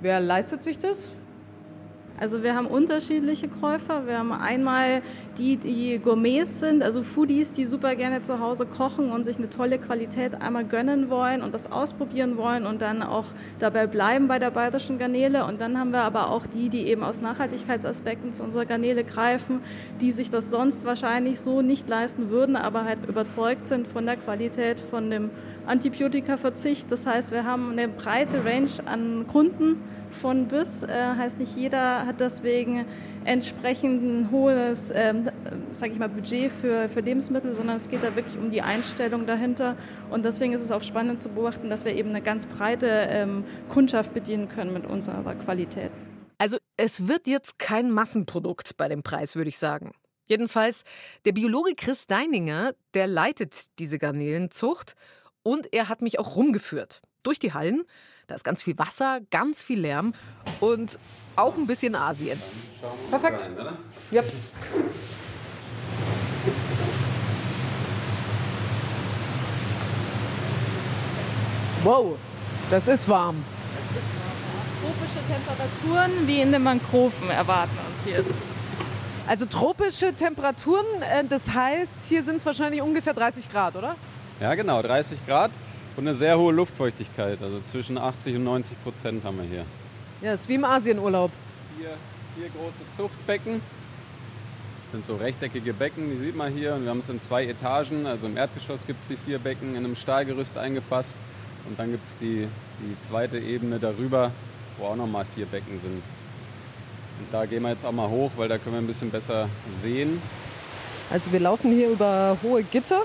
Wer 0.00 0.20
leistet 0.20 0.62
sich 0.62 0.78
das? 0.78 1.08
Also 2.20 2.42
wir 2.42 2.54
haben 2.54 2.66
unterschiedliche 2.66 3.48
Käufer. 3.48 4.06
Wir 4.06 4.18
haben 4.18 4.30
einmal 4.30 5.00
die, 5.38 5.56
die 5.56 5.98
Gourmets 5.98 6.60
sind, 6.60 6.82
also 6.82 7.02
Foodies, 7.02 7.54
die 7.54 7.64
super 7.64 7.96
gerne 7.96 8.20
zu 8.20 8.40
Hause 8.40 8.66
kochen 8.66 9.10
und 9.10 9.24
sich 9.24 9.38
eine 9.38 9.48
tolle 9.48 9.78
Qualität 9.78 10.34
einmal 10.42 10.66
gönnen 10.66 11.08
wollen 11.08 11.40
und 11.40 11.54
das 11.54 11.72
ausprobieren 11.72 12.36
wollen 12.36 12.66
und 12.66 12.82
dann 12.82 13.02
auch 13.02 13.24
dabei 13.58 13.86
bleiben 13.86 14.28
bei 14.28 14.38
der 14.38 14.50
bayerischen 14.50 14.98
Garnele. 14.98 15.46
Und 15.46 15.62
dann 15.62 15.78
haben 15.78 15.92
wir 15.92 16.02
aber 16.02 16.28
auch 16.28 16.44
die, 16.44 16.68
die 16.68 16.88
eben 16.88 17.02
aus 17.02 17.22
Nachhaltigkeitsaspekten 17.22 18.34
zu 18.34 18.42
unserer 18.42 18.66
Garnele 18.66 19.02
greifen, 19.02 19.62
die 20.02 20.12
sich 20.12 20.28
das 20.28 20.50
sonst 20.50 20.84
wahrscheinlich 20.84 21.40
so 21.40 21.62
nicht 21.62 21.88
leisten 21.88 22.28
würden, 22.28 22.54
aber 22.54 22.84
halt 22.84 22.98
überzeugt 23.08 23.66
sind 23.66 23.88
von 23.88 24.04
der 24.04 24.18
Qualität, 24.18 24.78
von 24.78 25.08
dem 25.08 25.30
Antibiotikaverzicht. 25.64 26.92
Das 26.92 27.06
heißt, 27.06 27.32
wir 27.32 27.46
haben 27.46 27.72
eine 27.72 27.88
breite 27.88 28.44
Range 28.44 28.68
an 28.84 29.26
Kunden 29.26 29.82
von 30.10 30.46
bis. 30.46 30.82
Äh, 30.82 31.14
heißt 31.16 31.38
nicht 31.38 31.56
jeder 31.56 32.06
hat 32.10 32.20
deswegen 32.20 32.84
entsprechend 33.24 34.02
ein 34.02 34.30
hohes, 34.30 34.92
ähm, 34.94 35.30
sage 35.72 35.92
ich 35.92 35.98
mal, 35.98 36.08
Budget 36.08 36.50
für, 36.52 36.88
für 36.88 37.00
Lebensmittel, 37.00 37.52
sondern 37.52 37.76
es 37.76 37.88
geht 37.88 38.02
da 38.02 38.14
wirklich 38.16 38.36
um 38.36 38.50
die 38.50 38.62
Einstellung 38.62 39.26
dahinter. 39.26 39.76
Und 40.10 40.24
deswegen 40.24 40.52
ist 40.52 40.60
es 40.60 40.70
auch 40.70 40.82
spannend 40.82 41.22
zu 41.22 41.28
beobachten, 41.30 41.70
dass 41.70 41.84
wir 41.84 41.94
eben 41.94 42.10
eine 42.10 42.20
ganz 42.20 42.46
breite 42.46 42.86
ähm, 42.86 43.44
Kundschaft 43.68 44.12
bedienen 44.12 44.48
können 44.48 44.72
mit 44.72 44.86
unserer 44.86 45.34
Qualität. 45.36 45.90
Also 46.38 46.58
es 46.76 47.06
wird 47.06 47.26
jetzt 47.26 47.58
kein 47.58 47.90
Massenprodukt 47.90 48.76
bei 48.76 48.88
dem 48.88 49.02
Preis, 49.02 49.36
würde 49.36 49.50
ich 49.50 49.58
sagen. 49.58 49.92
Jedenfalls, 50.26 50.84
der 51.24 51.32
Biologe 51.32 51.74
Chris 51.74 52.06
Deininger, 52.06 52.72
der 52.94 53.06
leitet 53.06 53.78
diese 53.78 53.98
Garnelenzucht 53.98 54.94
und 55.42 55.72
er 55.72 55.88
hat 55.88 56.02
mich 56.02 56.18
auch 56.18 56.36
rumgeführt. 56.36 57.02
Durch 57.22 57.38
die 57.38 57.52
Hallen. 57.52 57.84
Da 58.30 58.36
ist 58.36 58.44
ganz 58.44 58.62
viel 58.62 58.78
Wasser, 58.78 59.18
ganz 59.32 59.60
viel 59.60 59.80
Lärm 59.80 60.14
und 60.60 61.00
auch 61.34 61.56
ein 61.56 61.66
bisschen 61.66 61.96
Asien. 61.96 62.40
Perfekt. 63.10 63.42
Rein, 63.42 63.54
oder? 63.58 63.72
Yep. 64.12 64.32
Wow, 71.82 72.16
das 72.70 72.86
ist 72.86 73.08
warm. 73.08 73.44
Das 73.74 74.00
ist 74.00 74.14
warm. 74.14 74.94
Tropische 74.94 75.26
Temperaturen 75.26 76.28
wie 76.28 76.40
in 76.40 76.52
den 76.52 76.62
Mangroven 76.62 77.30
erwarten 77.30 77.76
uns 77.88 78.06
jetzt. 78.06 78.40
Also 79.26 79.46
tropische 79.46 80.14
Temperaturen, 80.14 80.86
äh, 81.02 81.24
das 81.24 81.52
heißt, 81.52 82.04
hier 82.08 82.22
sind 82.22 82.36
es 82.36 82.46
wahrscheinlich 82.46 82.80
ungefähr 82.80 83.12
30 83.12 83.50
Grad, 83.50 83.74
oder? 83.74 83.96
Ja, 84.38 84.54
genau, 84.54 84.80
30 84.82 85.26
Grad 85.26 85.50
und 85.96 86.06
eine 86.06 86.14
sehr 86.14 86.38
hohe 86.38 86.52
Luftfeuchtigkeit. 86.52 87.42
Also 87.42 87.60
zwischen 87.64 87.98
80 87.98 88.36
und 88.36 88.44
90 88.44 88.82
Prozent 88.82 89.24
haben 89.24 89.38
wir 89.38 89.44
hier. 89.44 89.64
Ja, 90.22 90.34
ist 90.34 90.48
wie 90.48 90.54
im 90.54 90.64
Asienurlaub. 90.64 91.30
Hier 91.78 91.90
vier 92.36 92.48
große 92.48 92.96
Zuchtbecken. 92.96 93.60
Das 94.84 94.92
sind 94.92 95.06
so 95.06 95.16
rechteckige 95.16 95.72
Becken, 95.72 96.10
die 96.10 96.16
sieht 96.16 96.36
man 96.36 96.52
hier. 96.52 96.74
Und 96.74 96.82
wir 96.82 96.90
haben 96.90 97.00
es 97.00 97.08
in 97.08 97.22
zwei 97.22 97.46
Etagen. 97.46 98.06
Also 98.06 98.26
im 98.26 98.36
Erdgeschoss 98.36 98.86
gibt 98.86 99.02
es 99.02 99.08
die 99.08 99.16
vier 99.16 99.38
Becken 99.38 99.76
in 99.76 99.84
einem 99.84 99.96
Stahlgerüst 99.96 100.58
eingefasst. 100.58 101.16
Und 101.68 101.78
dann 101.78 101.90
gibt 101.90 102.06
es 102.06 102.16
die, 102.20 102.48
die 102.80 103.00
zweite 103.06 103.38
Ebene 103.38 103.78
darüber, 103.78 104.32
wo 104.78 104.86
auch 104.86 104.96
nochmal 104.96 105.24
vier 105.34 105.46
Becken 105.46 105.78
sind. 105.80 106.02
Und 107.20 107.26
da 107.32 107.44
gehen 107.44 107.62
wir 107.62 107.70
jetzt 107.70 107.84
auch 107.84 107.92
mal 107.92 108.08
hoch, 108.08 108.30
weil 108.36 108.48
da 108.48 108.58
können 108.58 108.76
wir 108.76 108.80
ein 108.80 108.86
bisschen 108.86 109.10
besser 109.10 109.48
sehen. 109.76 110.20
Also 111.10 111.32
wir 111.32 111.40
laufen 111.40 111.72
hier 111.72 111.90
über 111.90 112.36
hohe 112.42 112.62
Gitter 112.62 113.02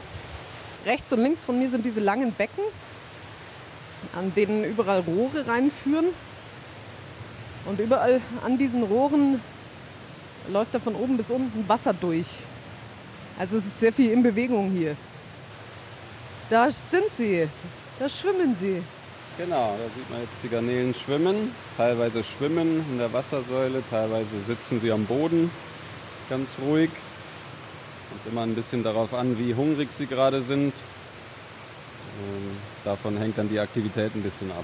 Rechts 0.85 1.11
und 1.11 1.21
links 1.21 1.43
von 1.43 1.57
mir 1.57 1.69
sind 1.69 1.85
diese 1.85 1.99
langen 1.99 2.31
Becken, 2.31 2.63
an 4.15 4.33
denen 4.35 4.63
überall 4.63 4.99
Rohre 4.99 5.47
reinführen. 5.47 6.05
Und 7.65 7.79
überall 7.79 8.21
an 8.43 8.57
diesen 8.57 8.83
Rohren 8.83 9.41
läuft 10.47 10.75
da 10.75 10.79
von 10.79 10.95
oben 10.95 11.17
bis 11.17 11.31
unten 11.31 11.67
Wasser 11.67 11.93
durch. 11.93 12.27
Also 13.39 13.57
es 13.57 13.65
ist 13.65 13.79
sehr 13.79 13.91
viel 13.91 14.11
in 14.11 14.21
Bewegung 14.21 14.71
hier. 14.71 14.95
Da 16.49 16.69
sind 16.69 17.11
sie, 17.11 17.47
da 17.97 18.07
schwimmen 18.07 18.55
sie. 18.55 18.83
Genau, 19.37 19.75
da 19.77 19.83
sieht 19.95 20.09
man 20.09 20.21
jetzt 20.21 20.43
die 20.43 20.49
Garnelen 20.49 20.93
schwimmen. 20.93 21.51
Teilweise 21.75 22.23
schwimmen 22.23 22.85
in 22.91 22.99
der 22.99 23.11
Wassersäule, 23.11 23.83
teilweise 23.89 24.39
sitzen 24.39 24.79
sie 24.79 24.91
am 24.91 25.05
Boden, 25.05 25.49
ganz 26.29 26.55
ruhig. 26.61 26.91
Kommt 28.15 28.31
immer 28.31 28.43
ein 28.43 28.55
bisschen 28.55 28.81
darauf 28.81 29.13
an, 29.13 29.37
wie 29.37 29.53
hungrig 29.55 29.91
sie 29.91 30.05
gerade 30.05 30.41
sind. 30.41 30.73
Ähm, 32.17 32.57
davon 32.85 33.17
hängt 33.17 33.37
dann 33.37 33.49
die 33.49 33.59
Aktivität 33.59 34.15
ein 34.15 34.21
bisschen 34.21 34.49
ab. 34.51 34.63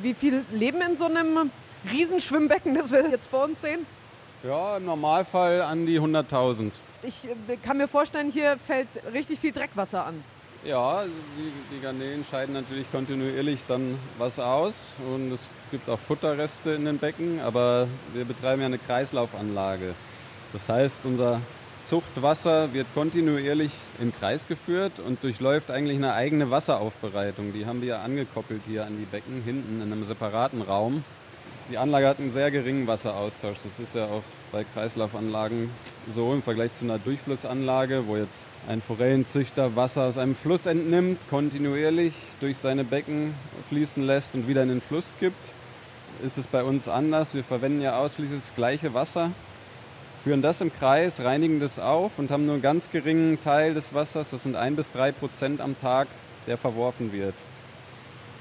Wie 0.00 0.14
viel 0.14 0.42
leben 0.52 0.80
in 0.80 0.96
so 0.96 1.04
einem 1.04 1.50
Riesenschwimmbecken, 1.90 2.74
das 2.74 2.90
wir 2.90 3.10
jetzt 3.10 3.28
vor 3.28 3.44
uns 3.44 3.60
sehen? 3.60 3.86
Ja, 4.42 4.78
im 4.78 4.86
Normalfall 4.86 5.60
an 5.60 5.84
die 5.84 6.00
100.000. 6.00 6.70
Ich 7.02 7.24
äh, 7.24 7.56
kann 7.62 7.76
mir 7.76 7.88
vorstellen, 7.88 8.30
hier 8.30 8.56
fällt 8.56 8.88
richtig 9.12 9.38
viel 9.38 9.52
Dreckwasser 9.52 10.06
an. 10.06 10.24
Ja, 10.64 11.04
die, 11.04 11.76
die 11.76 11.82
Garnelen 11.82 12.24
scheiden 12.24 12.54
natürlich 12.54 12.90
kontinuierlich 12.90 13.60
dann 13.68 13.98
Wasser 14.16 14.46
aus 14.46 14.94
und 15.14 15.30
es 15.30 15.50
gibt 15.70 15.90
auch 15.90 15.98
Futterreste 15.98 16.70
in 16.70 16.86
den 16.86 16.96
Becken, 16.96 17.40
aber 17.40 17.86
wir 18.14 18.24
betreiben 18.24 18.62
ja 18.62 18.66
eine 18.66 18.78
Kreislaufanlage. 18.78 19.94
Das 20.54 20.70
heißt, 20.70 21.02
unser 21.04 21.42
Zuchtwasser 21.84 22.72
wird 22.72 22.86
kontinuierlich 22.94 23.70
im 24.00 24.14
Kreis 24.14 24.48
geführt 24.48 24.92
und 25.06 25.22
durchläuft 25.22 25.70
eigentlich 25.70 25.98
eine 25.98 26.14
eigene 26.14 26.50
Wasseraufbereitung. 26.50 27.52
Die 27.52 27.66
haben 27.66 27.82
wir 27.82 28.00
angekoppelt 28.00 28.62
hier 28.66 28.86
an 28.86 28.96
die 28.98 29.04
Becken 29.04 29.42
hinten 29.44 29.82
in 29.82 29.92
einem 29.92 30.04
separaten 30.04 30.62
Raum. 30.62 31.04
Die 31.70 31.76
Anlage 31.76 32.08
hat 32.08 32.18
einen 32.20 32.32
sehr 32.32 32.50
geringen 32.50 32.86
Wasseraustausch. 32.86 33.58
Das 33.64 33.78
ist 33.78 33.94
ja 33.94 34.06
auch 34.06 34.22
bei 34.50 34.64
Kreislaufanlagen 34.64 35.68
so 36.08 36.32
im 36.32 36.42
Vergleich 36.42 36.72
zu 36.72 36.84
einer 36.84 36.98
Durchflussanlage, 36.98 38.04
wo 38.06 38.16
jetzt 38.16 38.46
ein 38.66 38.80
Forellenzüchter 38.80 39.76
Wasser 39.76 40.04
aus 40.04 40.16
einem 40.16 40.36
Fluss 40.36 40.64
entnimmt, 40.64 41.18
kontinuierlich 41.28 42.14
durch 42.40 42.56
seine 42.56 42.84
Becken 42.84 43.34
fließen 43.68 44.02
lässt 44.02 44.34
und 44.34 44.48
wieder 44.48 44.62
in 44.62 44.70
den 44.70 44.80
Fluss 44.80 45.12
gibt. 45.20 45.52
Ist 46.24 46.38
es 46.38 46.46
bei 46.46 46.62
uns 46.62 46.88
anders. 46.88 47.34
Wir 47.34 47.44
verwenden 47.44 47.82
ja 47.82 47.98
ausschließlich 47.98 48.40
das 48.40 48.54
gleiche 48.54 48.94
Wasser 48.94 49.30
führen 50.24 50.40
das 50.40 50.62
im 50.62 50.72
Kreis, 50.72 51.20
reinigen 51.20 51.60
das 51.60 51.78
auf 51.78 52.12
und 52.16 52.30
haben 52.30 52.46
nur 52.46 52.54
einen 52.54 52.62
ganz 52.62 52.90
geringen 52.90 53.38
Teil 53.42 53.74
des 53.74 53.92
Wassers, 53.92 54.30
das 54.30 54.42
sind 54.42 54.56
ein 54.56 54.74
bis 54.74 54.90
drei 54.90 55.12
Prozent 55.12 55.60
am 55.60 55.78
Tag, 55.78 56.08
der 56.46 56.56
verworfen 56.56 57.12
wird. 57.12 57.34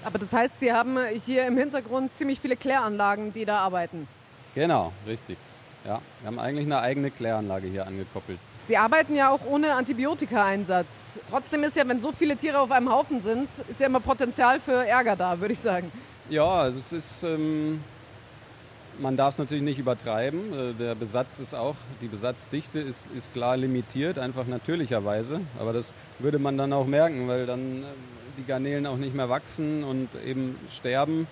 Aber 0.05 0.17
das 0.17 0.31
heißt, 0.31 0.61
Sie 0.61 0.71
haben 0.71 0.97
hier 1.25 1.45
im 1.45 1.57
Hintergrund 1.57 2.15
ziemlich 2.15 2.39
viele 2.39 2.55
Kläranlagen, 2.55 3.33
die 3.33 3.43
da 3.43 3.57
arbeiten. 3.59 4.07
Genau, 4.55 4.93
richtig. 5.05 5.37
Ja, 5.85 5.99
wir 6.21 6.27
haben 6.27 6.39
eigentlich 6.39 6.65
eine 6.65 6.79
eigene 6.79 7.11
Kläranlage 7.11 7.67
hier 7.67 7.85
angekoppelt. 7.85 8.39
Sie 8.65 8.77
arbeiten 8.77 9.13
ja 9.17 9.29
auch 9.29 9.41
ohne 9.45 9.73
Antibiotika-Einsatz. 9.73 11.19
Trotzdem 11.29 11.63
ist 11.63 11.75
ja, 11.75 11.85
wenn 11.85 11.99
so 11.99 12.13
viele 12.13 12.37
Tiere 12.37 12.59
auf 12.59 12.71
einem 12.71 12.89
Haufen 12.89 13.21
sind, 13.21 13.49
ist 13.69 13.81
ja 13.81 13.87
immer 13.87 13.99
Potenzial 13.99 14.61
für 14.61 14.87
Ärger 14.87 15.17
da, 15.17 15.37
würde 15.37 15.53
ich 15.53 15.59
sagen. 15.59 15.91
Ja, 16.29 16.69
es 16.69 16.93
ist, 16.93 17.23
ähm, 17.23 17.81
man 18.99 19.17
darf 19.17 19.33
es 19.33 19.39
natürlich 19.39 19.63
nicht 19.63 19.79
übertreiben. 19.79 20.53
Äh, 20.53 20.73
der 20.73 20.95
Besatz 20.95 21.39
ist 21.39 21.55
auch, 21.55 21.75
die 22.01 22.07
Besatzdichte 22.07 22.79
ist, 22.79 23.05
ist 23.15 23.33
klar 23.33 23.57
limitiert, 23.57 24.19
einfach 24.19 24.45
natürlicherweise. 24.45 25.41
Aber 25.59 25.73
das 25.73 25.93
würde 26.19 26.39
man 26.39 26.57
dann 26.57 26.73
auch 26.73 26.85
merken, 26.85 27.27
weil 27.27 27.45
dann 27.45 27.83
äh, 27.83 27.85
die 28.37 28.45
Garnelen 28.45 28.85
auch 28.85 28.97
nicht 28.97 29.13
mehr 29.13 29.29
wachsen 29.29 29.83
und 29.83 30.09
eben 30.25 30.57
sterben. 30.71 31.27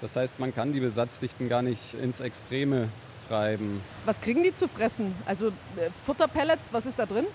Das 0.00 0.16
heißt, 0.16 0.38
man 0.38 0.54
kann 0.54 0.72
die 0.72 0.80
Besatzdichten 0.80 1.48
gar 1.48 1.62
nicht 1.62 1.94
ins 1.94 2.20
Extreme 2.20 2.88
treiben. 3.28 3.80
Was 4.04 4.20
kriegen 4.20 4.42
die 4.42 4.54
zu 4.54 4.68
fressen? 4.68 5.14
Also 5.24 5.48
äh, 5.48 5.90
Futterpellets, 6.04 6.72
was 6.72 6.86
ist 6.86 6.98
da 6.98 7.06
drin? 7.06 7.26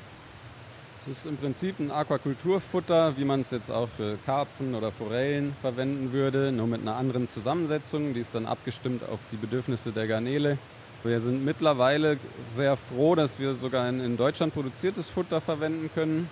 Es 1.01 1.07
ist 1.07 1.25
im 1.25 1.35
Prinzip 1.35 1.79
ein 1.79 1.89
Aquakulturfutter, 1.89 3.17
wie 3.17 3.25
man 3.25 3.39
es 3.39 3.49
jetzt 3.49 3.71
auch 3.71 3.89
für 3.97 4.19
Karpfen 4.23 4.75
oder 4.75 4.91
Forellen 4.91 5.55
verwenden 5.59 6.13
würde, 6.13 6.51
nur 6.51 6.67
mit 6.67 6.81
einer 6.81 6.95
anderen 6.95 7.27
Zusammensetzung. 7.27 8.13
Die 8.13 8.19
ist 8.19 8.35
dann 8.35 8.45
abgestimmt 8.45 9.01
auf 9.09 9.17
die 9.31 9.37
Bedürfnisse 9.37 9.91
der 9.91 10.05
Garnele. 10.05 10.59
Wir 11.03 11.19
sind 11.19 11.43
mittlerweile 11.43 12.17
sehr 12.47 12.77
froh, 12.77 13.15
dass 13.15 13.39
wir 13.39 13.55
sogar 13.55 13.85
ein 13.85 13.99
in 13.99 14.15
Deutschland 14.15 14.53
produziertes 14.53 15.09
Futter 15.09 15.41
verwenden 15.41 15.89
können. 15.95 16.29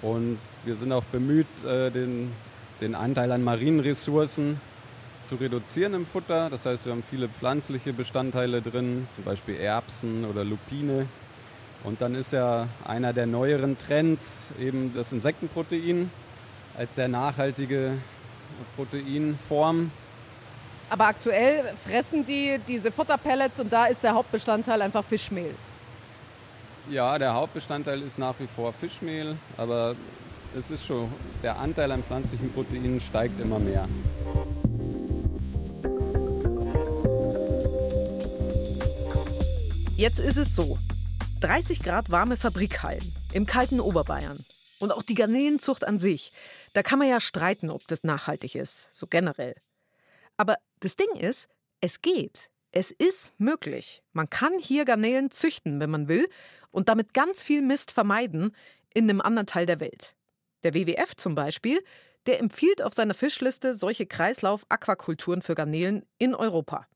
Und 0.00 0.38
wir 0.64 0.76
sind 0.76 0.92
auch 0.92 1.04
bemüht, 1.04 1.46
äh, 1.66 1.90
den, 1.90 2.32
den 2.80 2.94
Anteil 2.94 3.30
an 3.32 3.44
marinen 3.44 3.80
Ressourcen 3.80 4.58
zu 5.22 5.34
reduzieren 5.34 5.92
im 5.92 6.06
Futter. 6.06 6.48
Das 6.48 6.64
heißt, 6.64 6.86
wir 6.86 6.92
haben 6.92 7.04
viele 7.10 7.28
pflanzliche 7.28 7.92
Bestandteile 7.92 8.62
drin, 8.62 9.06
zum 9.14 9.24
Beispiel 9.24 9.56
Erbsen 9.56 10.24
oder 10.24 10.42
Lupine. 10.42 11.04
Und 11.84 12.00
dann 12.00 12.14
ist 12.14 12.32
ja 12.32 12.68
einer 12.86 13.12
der 13.12 13.26
neueren 13.26 13.78
Trends 13.78 14.48
eben 14.60 14.92
das 14.94 15.12
Insektenprotein 15.12 16.10
als 16.76 16.94
sehr 16.94 17.08
nachhaltige 17.08 17.92
Proteinform. 18.76 19.90
Aber 20.90 21.06
aktuell 21.06 21.72
fressen 21.86 22.26
die 22.26 22.60
diese 22.66 22.90
Futterpellets 22.90 23.60
und 23.60 23.72
da 23.72 23.86
ist 23.86 24.02
der 24.02 24.14
Hauptbestandteil 24.14 24.82
einfach 24.82 25.04
Fischmehl. 25.04 25.54
Ja, 26.90 27.18
der 27.18 27.34
Hauptbestandteil 27.34 28.02
ist 28.02 28.18
nach 28.18 28.34
wie 28.38 28.48
vor 28.54 28.72
Fischmehl, 28.72 29.36
aber 29.56 29.94
es 30.58 30.70
ist 30.70 30.84
schon, 30.84 31.08
der 31.42 31.58
Anteil 31.58 31.92
an 31.92 32.02
pflanzlichen 32.02 32.52
Proteinen 32.52 33.00
steigt 33.00 33.40
immer 33.40 33.58
mehr. 33.58 33.88
Jetzt 39.96 40.18
ist 40.18 40.38
es 40.38 40.56
so. 40.56 40.78
30 41.40 41.80
Grad 41.80 42.10
warme 42.10 42.36
Fabrikhallen 42.36 43.14
im 43.32 43.46
kalten 43.46 43.80
Oberbayern. 43.80 44.44
Und 44.78 44.92
auch 44.92 45.02
die 45.02 45.14
Garnelenzucht 45.14 45.86
an 45.86 45.98
sich. 45.98 46.32
Da 46.74 46.82
kann 46.82 46.98
man 46.98 47.08
ja 47.08 47.18
streiten, 47.18 47.70
ob 47.70 47.86
das 47.86 48.04
nachhaltig 48.04 48.54
ist, 48.54 48.88
so 48.92 49.06
generell. 49.06 49.54
Aber 50.36 50.56
das 50.80 50.96
Ding 50.96 51.14
ist, 51.18 51.48
es 51.80 52.02
geht. 52.02 52.50
Es 52.72 52.90
ist 52.90 53.32
möglich. 53.38 54.02
Man 54.12 54.28
kann 54.28 54.58
hier 54.58 54.84
Garnelen 54.84 55.30
züchten, 55.30 55.80
wenn 55.80 55.90
man 55.90 56.08
will, 56.08 56.28
und 56.70 56.90
damit 56.90 57.14
ganz 57.14 57.42
viel 57.42 57.62
Mist 57.62 57.90
vermeiden 57.90 58.54
in 58.92 59.08
einem 59.08 59.22
anderen 59.22 59.46
Teil 59.46 59.64
der 59.64 59.80
Welt. 59.80 60.14
Der 60.62 60.74
WWF 60.74 61.16
zum 61.16 61.34
Beispiel, 61.34 61.82
der 62.26 62.38
empfiehlt 62.38 62.82
auf 62.82 62.92
seiner 62.92 63.14
Fischliste 63.14 63.74
solche 63.74 64.04
Kreislauf-Aquakulturen 64.04 65.40
für 65.40 65.54
Garnelen 65.54 66.04
in 66.18 66.34
Europa. 66.34 66.86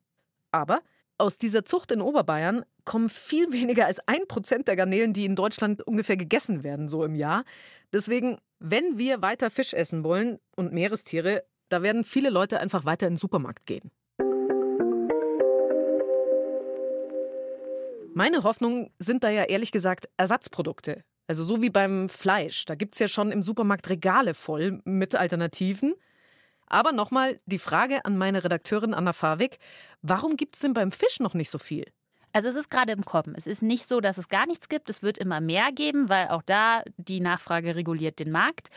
Aber 0.53 0.81
aus 1.19 1.39
dieser 1.39 1.65
Zucht 1.65 1.91
in 1.93 2.01
Oberbayern 2.01 2.65
kommen 2.85 3.09
viel 3.09 3.53
weniger 3.53 3.87
als 3.87 4.01
ein 4.07 4.27
Prozent 4.29 4.69
der 4.69 4.77
Garnelen, 4.77 5.13
die 5.13 5.25
in 5.25 5.37
Deutschland 5.37 5.83
ungefähr 5.87 6.17
gegessen 6.17 6.63
werden, 6.63 6.89
so 6.89 7.05
im 7.05 7.15
Jahr. 7.15 7.45
Deswegen, 7.93 8.39
wenn 8.59 8.99
wir 8.99 9.23
weiter 9.23 9.51
Fisch 9.51 9.73
essen 9.73 10.05
wollen 10.05 10.39
und 10.57 10.73
Meerestiere, 10.73 11.45
da 11.69 11.83
werden 11.83 12.05
viele 12.05 12.31
Leute 12.31 12.61
einfach 12.61 12.85
weiter 12.85 13.07
in 13.07 13.13
den 13.13 13.19
Supermarkt 13.19 13.67
gehen. 13.67 13.91
Meine 18.17 18.45
Hoffnung 18.45 18.93
sind 19.01 19.25
da 19.25 19.31
ja 19.31 19.43
ehrlich 19.45 19.73
gesagt 19.73 20.09
Ersatzprodukte. 20.17 21.03
Also 21.27 21.43
so 21.43 21.63
wie 21.63 21.71
beim 21.71 22.09
Fleisch. 22.09 22.65
Da 22.65 22.75
gibt 22.75 22.95
es 22.95 23.01
ja 23.01 23.09
schon 23.09 23.33
im 23.33 23.43
Supermarkt 23.43 23.89
Regale 23.89 24.35
voll 24.35 24.81
mit 24.85 25.17
Alternativen. 25.17 25.95
Aber 26.67 26.93
nochmal 26.93 27.41
die 27.47 27.59
Frage 27.59 28.05
an 28.05 28.17
meine 28.17 28.45
Redakteurin 28.45 28.95
Anna 28.95 29.13
Farwig: 29.13 29.59
Warum 30.03 30.37
gibt 30.37 30.55
es 30.55 30.61
denn 30.61 30.75
beim 30.75 30.93
Fisch 30.93 31.21
noch 31.21 31.35
nicht 31.35 31.51
so 31.51 31.59
viel? 31.59 31.85
Also 32.33 32.49
es 32.49 32.57
ist 32.57 32.69
gerade 32.69 32.93
im 32.93 33.05
Kommen. 33.05 33.35
Es 33.37 33.47
ist 33.47 33.63
nicht 33.63 33.87
so, 33.87 34.01
dass 34.01 34.19
es 34.19 34.27
gar 34.27 34.47
nichts 34.47 34.69
gibt. 34.69 34.91
Es 34.91 35.03
wird 35.03 35.19
immer 35.19 35.41
mehr 35.41 35.71
geben, 35.73 36.09
weil 36.09 36.29
auch 36.29 36.43
da 36.43 36.83
die 36.97 37.21
Nachfrage 37.21 37.77
reguliert 37.77 38.19
den 38.19 38.33
Markt. 38.33 38.71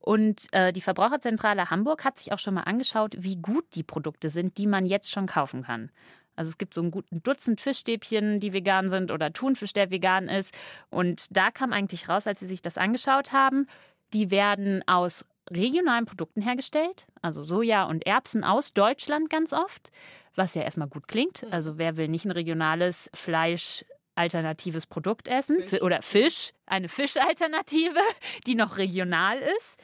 Und 0.00 0.52
äh, 0.52 0.72
die 0.72 0.80
Verbraucherzentrale 0.80 1.70
Hamburg 1.70 2.04
hat 2.04 2.18
sich 2.18 2.32
auch 2.32 2.40
schon 2.40 2.54
mal 2.54 2.64
angeschaut, 2.64 3.14
wie 3.16 3.36
gut 3.36 3.64
die 3.74 3.84
Produkte 3.84 4.30
sind, 4.30 4.58
die 4.58 4.66
man 4.66 4.84
jetzt 4.84 5.12
schon 5.12 5.26
kaufen 5.26 5.62
kann. 5.62 5.90
Also 6.36 6.48
es 6.48 6.58
gibt 6.58 6.74
so 6.74 6.82
ein 6.82 6.90
guten 6.90 7.22
Dutzend 7.22 7.60
Fischstäbchen, 7.60 8.40
die 8.40 8.52
vegan 8.52 8.88
sind 8.88 9.12
oder 9.12 9.32
Thunfisch, 9.32 9.72
der 9.72 9.90
vegan 9.90 10.28
ist. 10.28 10.52
Und 10.90 11.26
da 11.30 11.50
kam 11.52 11.72
eigentlich 11.72 12.08
raus, 12.08 12.26
als 12.26 12.40
sie 12.40 12.46
sich 12.46 12.62
das 12.62 12.78
angeschaut 12.78 13.32
haben, 13.32 13.66
die 14.12 14.30
werden 14.30 14.82
aus 14.86 15.24
regionalen 15.50 16.06
Produkten 16.06 16.42
hergestellt, 16.42 17.06
also 17.22 17.42
Soja 17.42 17.84
und 17.84 18.06
Erbsen 18.06 18.44
aus 18.44 18.72
Deutschland 18.72 19.30
ganz 19.30 19.52
oft, 19.52 19.90
was 20.34 20.54
ja 20.54 20.62
erstmal 20.62 20.88
gut 20.88 21.08
klingt. 21.08 21.42
Mhm. 21.42 21.52
Also 21.52 21.78
wer 21.78 21.96
will 21.96 22.08
nicht 22.08 22.24
ein 22.24 22.30
regionales 22.30 23.10
Fleisch 23.14 23.84
alternatives 24.14 24.86
Produkt 24.86 25.28
essen 25.28 25.62
Fisch. 25.66 25.82
oder 25.82 26.02
Fisch, 26.02 26.52
eine 26.66 26.88
Fischalternative, 26.88 28.00
die 28.46 28.54
noch 28.54 28.78
regional 28.78 29.38
ist. 29.38 29.78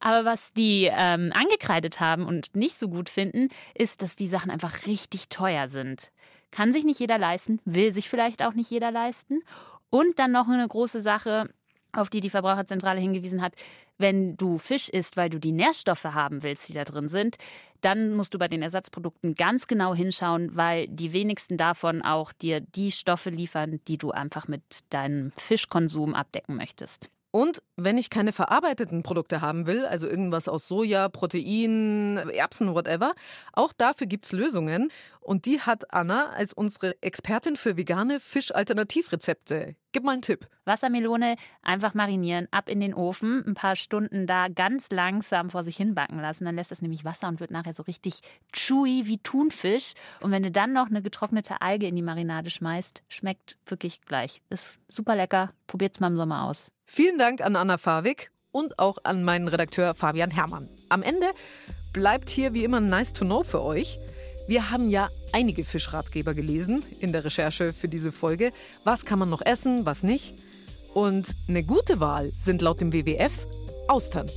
Aber 0.00 0.24
was 0.24 0.52
die 0.52 0.90
ähm, 0.92 1.32
angekreidet 1.34 2.00
haben 2.00 2.26
und 2.26 2.54
nicht 2.54 2.78
so 2.78 2.88
gut 2.88 3.08
finden, 3.08 3.48
ist, 3.74 4.02
dass 4.02 4.16
die 4.16 4.28
Sachen 4.28 4.50
einfach 4.50 4.86
richtig 4.86 5.28
teuer 5.28 5.68
sind. 5.68 6.10
Kann 6.50 6.72
sich 6.72 6.84
nicht 6.84 7.00
jeder 7.00 7.18
leisten, 7.18 7.60
will 7.64 7.92
sich 7.92 8.08
vielleicht 8.08 8.42
auch 8.42 8.52
nicht 8.52 8.70
jeder 8.70 8.90
leisten. 8.90 9.40
Und 9.88 10.18
dann 10.18 10.32
noch 10.32 10.48
eine 10.48 10.66
große 10.66 11.00
Sache, 11.00 11.48
auf 11.92 12.10
die 12.10 12.20
die 12.20 12.30
Verbraucherzentrale 12.30 13.00
hingewiesen 13.00 13.42
hat, 13.42 13.54
wenn 13.98 14.36
du 14.36 14.58
Fisch 14.58 14.88
isst, 14.88 15.16
weil 15.16 15.30
du 15.30 15.38
die 15.38 15.52
Nährstoffe 15.52 16.04
haben 16.04 16.42
willst, 16.42 16.68
die 16.68 16.74
da 16.74 16.84
drin 16.84 17.08
sind, 17.08 17.36
dann 17.80 18.14
musst 18.14 18.34
du 18.34 18.38
bei 18.38 18.48
den 18.48 18.62
Ersatzprodukten 18.62 19.34
ganz 19.34 19.66
genau 19.66 19.94
hinschauen, 19.94 20.54
weil 20.54 20.88
die 20.88 21.12
wenigsten 21.12 21.56
davon 21.56 22.02
auch 22.02 22.32
dir 22.32 22.60
die 22.60 22.92
Stoffe 22.92 23.30
liefern, 23.30 23.80
die 23.88 23.98
du 23.98 24.10
einfach 24.10 24.48
mit 24.48 24.62
deinem 24.90 25.30
Fischkonsum 25.32 26.14
abdecken 26.14 26.56
möchtest. 26.56 27.10
Und 27.36 27.62
wenn 27.76 27.98
ich 27.98 28.08
keine 28.08 28.32
verarbeiteten 28.32 29.02
Produkte 29.02 29.42
haben 29.42 29.66
will, 29.66 29.84
also 29.84 30.08
irgendwas 30.08 30.48
aus 30.48 30.68
Soja, 30.68 31.10
Protein, 31.10 32.16
Erbsen, 32.32 32.74
whatever, 32.74 33.12
auch 33.52 33.74
dafür 33.74 34.06
gibt 34.06 34.24
es 34.24 34.32
Lösungen. 34.32 34.90
Und 35.26 35.44
die 35.44 35.60
hat 35.60 35.92
Anna 35.92 36.30
als 36.30 36.52
unsere 36.52 37.02
Expertin 37.02 37.56
für 37.56 37.76
vegane 37.76 38.20
Fischalternativrezepte. 38.20 39.74
Gib 39.90 40.04
mal 40.04 40.12
einen 40.12 40.22
Tipp. 40.22 40.46
Wassermelone 40.64 41.34
einfach 41.62 41.94
marinieren, 41.94 42.46
ab 42.52 42.68
in 42.68 42.78
den 42.78 42.94
Ofen, 42.94 43.44
ein 43.44 43.54
paar 43.54 43.74
Stunden 43.74 44.28
da 44.28 44.46
ganz 44.46 44.90
langsam 44.92 45.50
vor 45.50 45.64
sich 45.64 45.76
hin 45.76 45.96
backen 45.96 46.20
lassen. 46.20 46.44
Dann 46.44 46.54
lässt 46.54 46.70
es 46.70 46.80
nämlich 46.80 47.04
Wasser 47.04 47.26
und 47.26 47.40
wird 47.40 47.50
nachher 47.50 47.72
so 47.72 47.82
richtig 47.82 48.20
chewy 48.52 49.06
wie 49.06 49.18
Thunfisch. 49.18 49.94
Und 50.20 50.30
wenn 50.30 50.44
du 50.44 50.52
dann 50.52 50.72
noch 50.72 50.86
eine 50.86 51.02
getrocknete 51.02 51.60
Alge 51.60 51.88
in 51.88 51.96
die 51.96 52.02
Marinade 52.02 52.50
schmeißt, 52.50 53.02
schmeckt 53.08 53.58
wirklich 53.66 54.02
gleich. 54.02 54.42
Ist 54.48 54.78
super 54.86 55.16
lecker. 55.16 55.50
Probiert's 55.66 55.98
mal 55.98 56.06
im 56.06 56.16
Sommer 56.16 56.44
aus. 56.44 56.70
Vielen 56.84 57.18
Dank 57.18 57.40
an 57.40 57.56
Anna 57.56 57.78
Fawig 57.78 58.30
und 58.52 58.78
auch 58.78 58.98
an 59.02 59.24
meinen 59.24 59.48
Redakteur 59.48 59.94
Fabian 59.94 60.30
Herrmann. 60.30 60.68
Am 60.88 61.02
Ende 61.02 61.32
bleibt 61.92 62.30
hier 62.30 62.54
wie 62.54 62.62
immer 62.62 62.78
nice 62.78 63.12
to 63.12 63.24
know 63.24 63.42
für 63.42 63.62
euch. 63.64 63.98
Wir 64.48 64.70
haben 64.70 64.90
ja 64.90 65.10
einige 65.32 65.64
Fischratgeber 65.64 66.32
gelesen 66.32 66.84
in 67.00 67.12
der 67.12 67.24
Recherche 67.24 67.72
für 67.72 67.88
diese 67.88 68.12
Folge. 68.12 68.52
Was 68.84 69.04
kann 69.04 69.18
man 69.18 69.28
noch 69.28 69.42
essen, 69.44 69.86
was 69.86 70.04
nicht? 70.04 70.34
Und 70.94 71.34
eine 71.48 71.64
gute 71.64 71.98
Wahl 71.98 72.32
sind 72.32 72.62
laut 72.62 72.80
dem 72.80 72.92
WWF 72.92 73.46
Austern. 73.88 74.30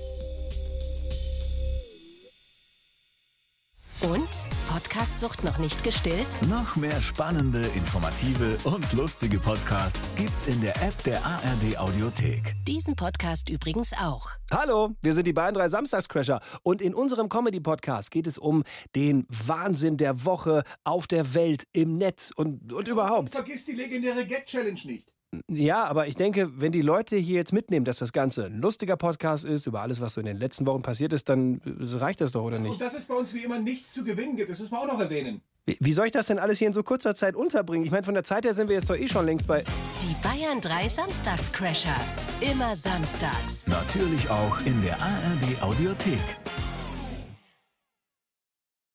Und? 4.02 4.59
Podcast-Sucht 4.80 5.44
noch 5.44 5.58
nicht 5.58 5.84
gestillt? 5.84 6.26
Noch 6.48 6.78
mehr 6.78 7.02
spannende, 7.02 7.60
informative 7.76 8.56
und 8.64 8.94
lustige 8.94 9.38
Podcasts 9.38 10.14
gibt's 10.16 10.48
in 10.48 10.62
der 10.62 10.74
App 10.82 11.04
der 11.04 11.22
ARD 11.26 11.78
Audiothek. 11.78 12.56
Diesen 12.66 12.96
Podcast 12.96 13.50
übrigens 13.50 13.92
auch. 13.92 14.30
Hallo, 14.50 14.92
wir 15.02 15.14
sind 15.14 15.28
die 15.28 15.34
Bayern 15.34 15.54
3 15.54 15.68
Samstagscrasher 15.68 16.40
und 16.64 16.82
in 16.82 16.94
unserem 16.94 17.28
Comedy-Podcast 17.28 18.10
geht 18.10 18.26
es 18.26 18.38
um 18.38 18.64
den 18.96 19.28
Wahnsinn 19.28 19.98
der 19.98 20.24
Woche 20.24 20.64
auf 20.86 21.08
der 21.08 21.34
Welt, 21.34 21.66
im 21.74 21.98
Netz 21.98 22.32
und, 22.34 22.72
und 22.72 22.88
überhaupt. 22.88 23.24
Und 23.24 23.36
vergiss 23.36 23.66
die 23.66 23.74
legendäre 23.74 24.26
Gag-Challenge 24.26 24.80
nicht. 24.86 25.12
Ja, 25.48 25.84
aber 25.84 26.08
ich 26.08 26.16
denke, 26.16 26.50
wenn 26.60 26.72
die 26.72 26.82
Leute 26.82 27.16
hier 27.16 27.36
jetzt 27.36 27.54
mitnehmen, 27.54 27.86
dass 27.86 27.98
das 27.98 28.14
Ganze 28.14 28.46
ein 28.46 28.60
lustiger 28.60 28.98
Podcast 28.98 29.46
ist, 29.46 29.68
über 29.68 29.82
alles, 29.82 30.02
was 30.02 30.14
so 30.14 30.22
in 30.22 30.26
den 30.26 30.38
letzten 30.38 30.66
Wochen 30.66 30.82
passiert 30.82 31.14
ist, 31.14 31.30
dann 31.30 31.62
äh, 31.66 31.98
reicht 31.98 32.22
das 32.22 32.32
doch, 32.32 32.44
oder 32.44 32.58
nicht? 32.58 32.74
Und 32.74 32.82
dass 32.82 32.96
es 32.96 33.06
bei 33.06 33.14
uns 33.14 33.34
wie 33.34 33.44
immer 33.44 33.60
nichts 33.60 33.94
zu 33.94 34.04
gewinnen 34.04 34.36
gibt, 34.36 34.50
das 34.50 34.60
muss 34.60 34.72
man 34.72 34.82
auch 34.82 34.94
noch 34.94 35.00
erwähnen. 35.00 35.42
Wie, 35.66 35.78
wie 35.80 35.92
soll 35.92 36.08
ich 36.08 36.12
das 36.12 36.28
denn 36.28 36.40
alles 36.40 36.58
hier 36.58 36.68
in 36.68 36.74
so 36.74 36.82
kurzer 36.82 37.14
Zeit 37.14 37.36
unterbringen? 37.36 37.86
Ich 37.86 37.92
meine, 37.92 38.04
von 38.04 38.16
der 38.16 38.24
Zeit 38.24 38.44
her 38.44 38.56
sind 38.56 38.70
wir 38.70 38.76
jetzt 38.76 38.90
doch 38.90 38.96
eh 38.96 39.08
schon 39.08 39.26
längst 39.26 39.46
bei. 39.46 39.64
Die 40.02 40.16
Bayern 40.28 40.62
3 40.62 40.88
Samstagscrasher. 40.88 41.96
Immer 42.42 42.76
samstags. 42.76 43.68
Natürlich 43.68 44.30
auch 44.32 44.60
in 44.66 44.82
der 44.82 44.96
ARD 45.00 45.62
Audiothek. 45.62 46.20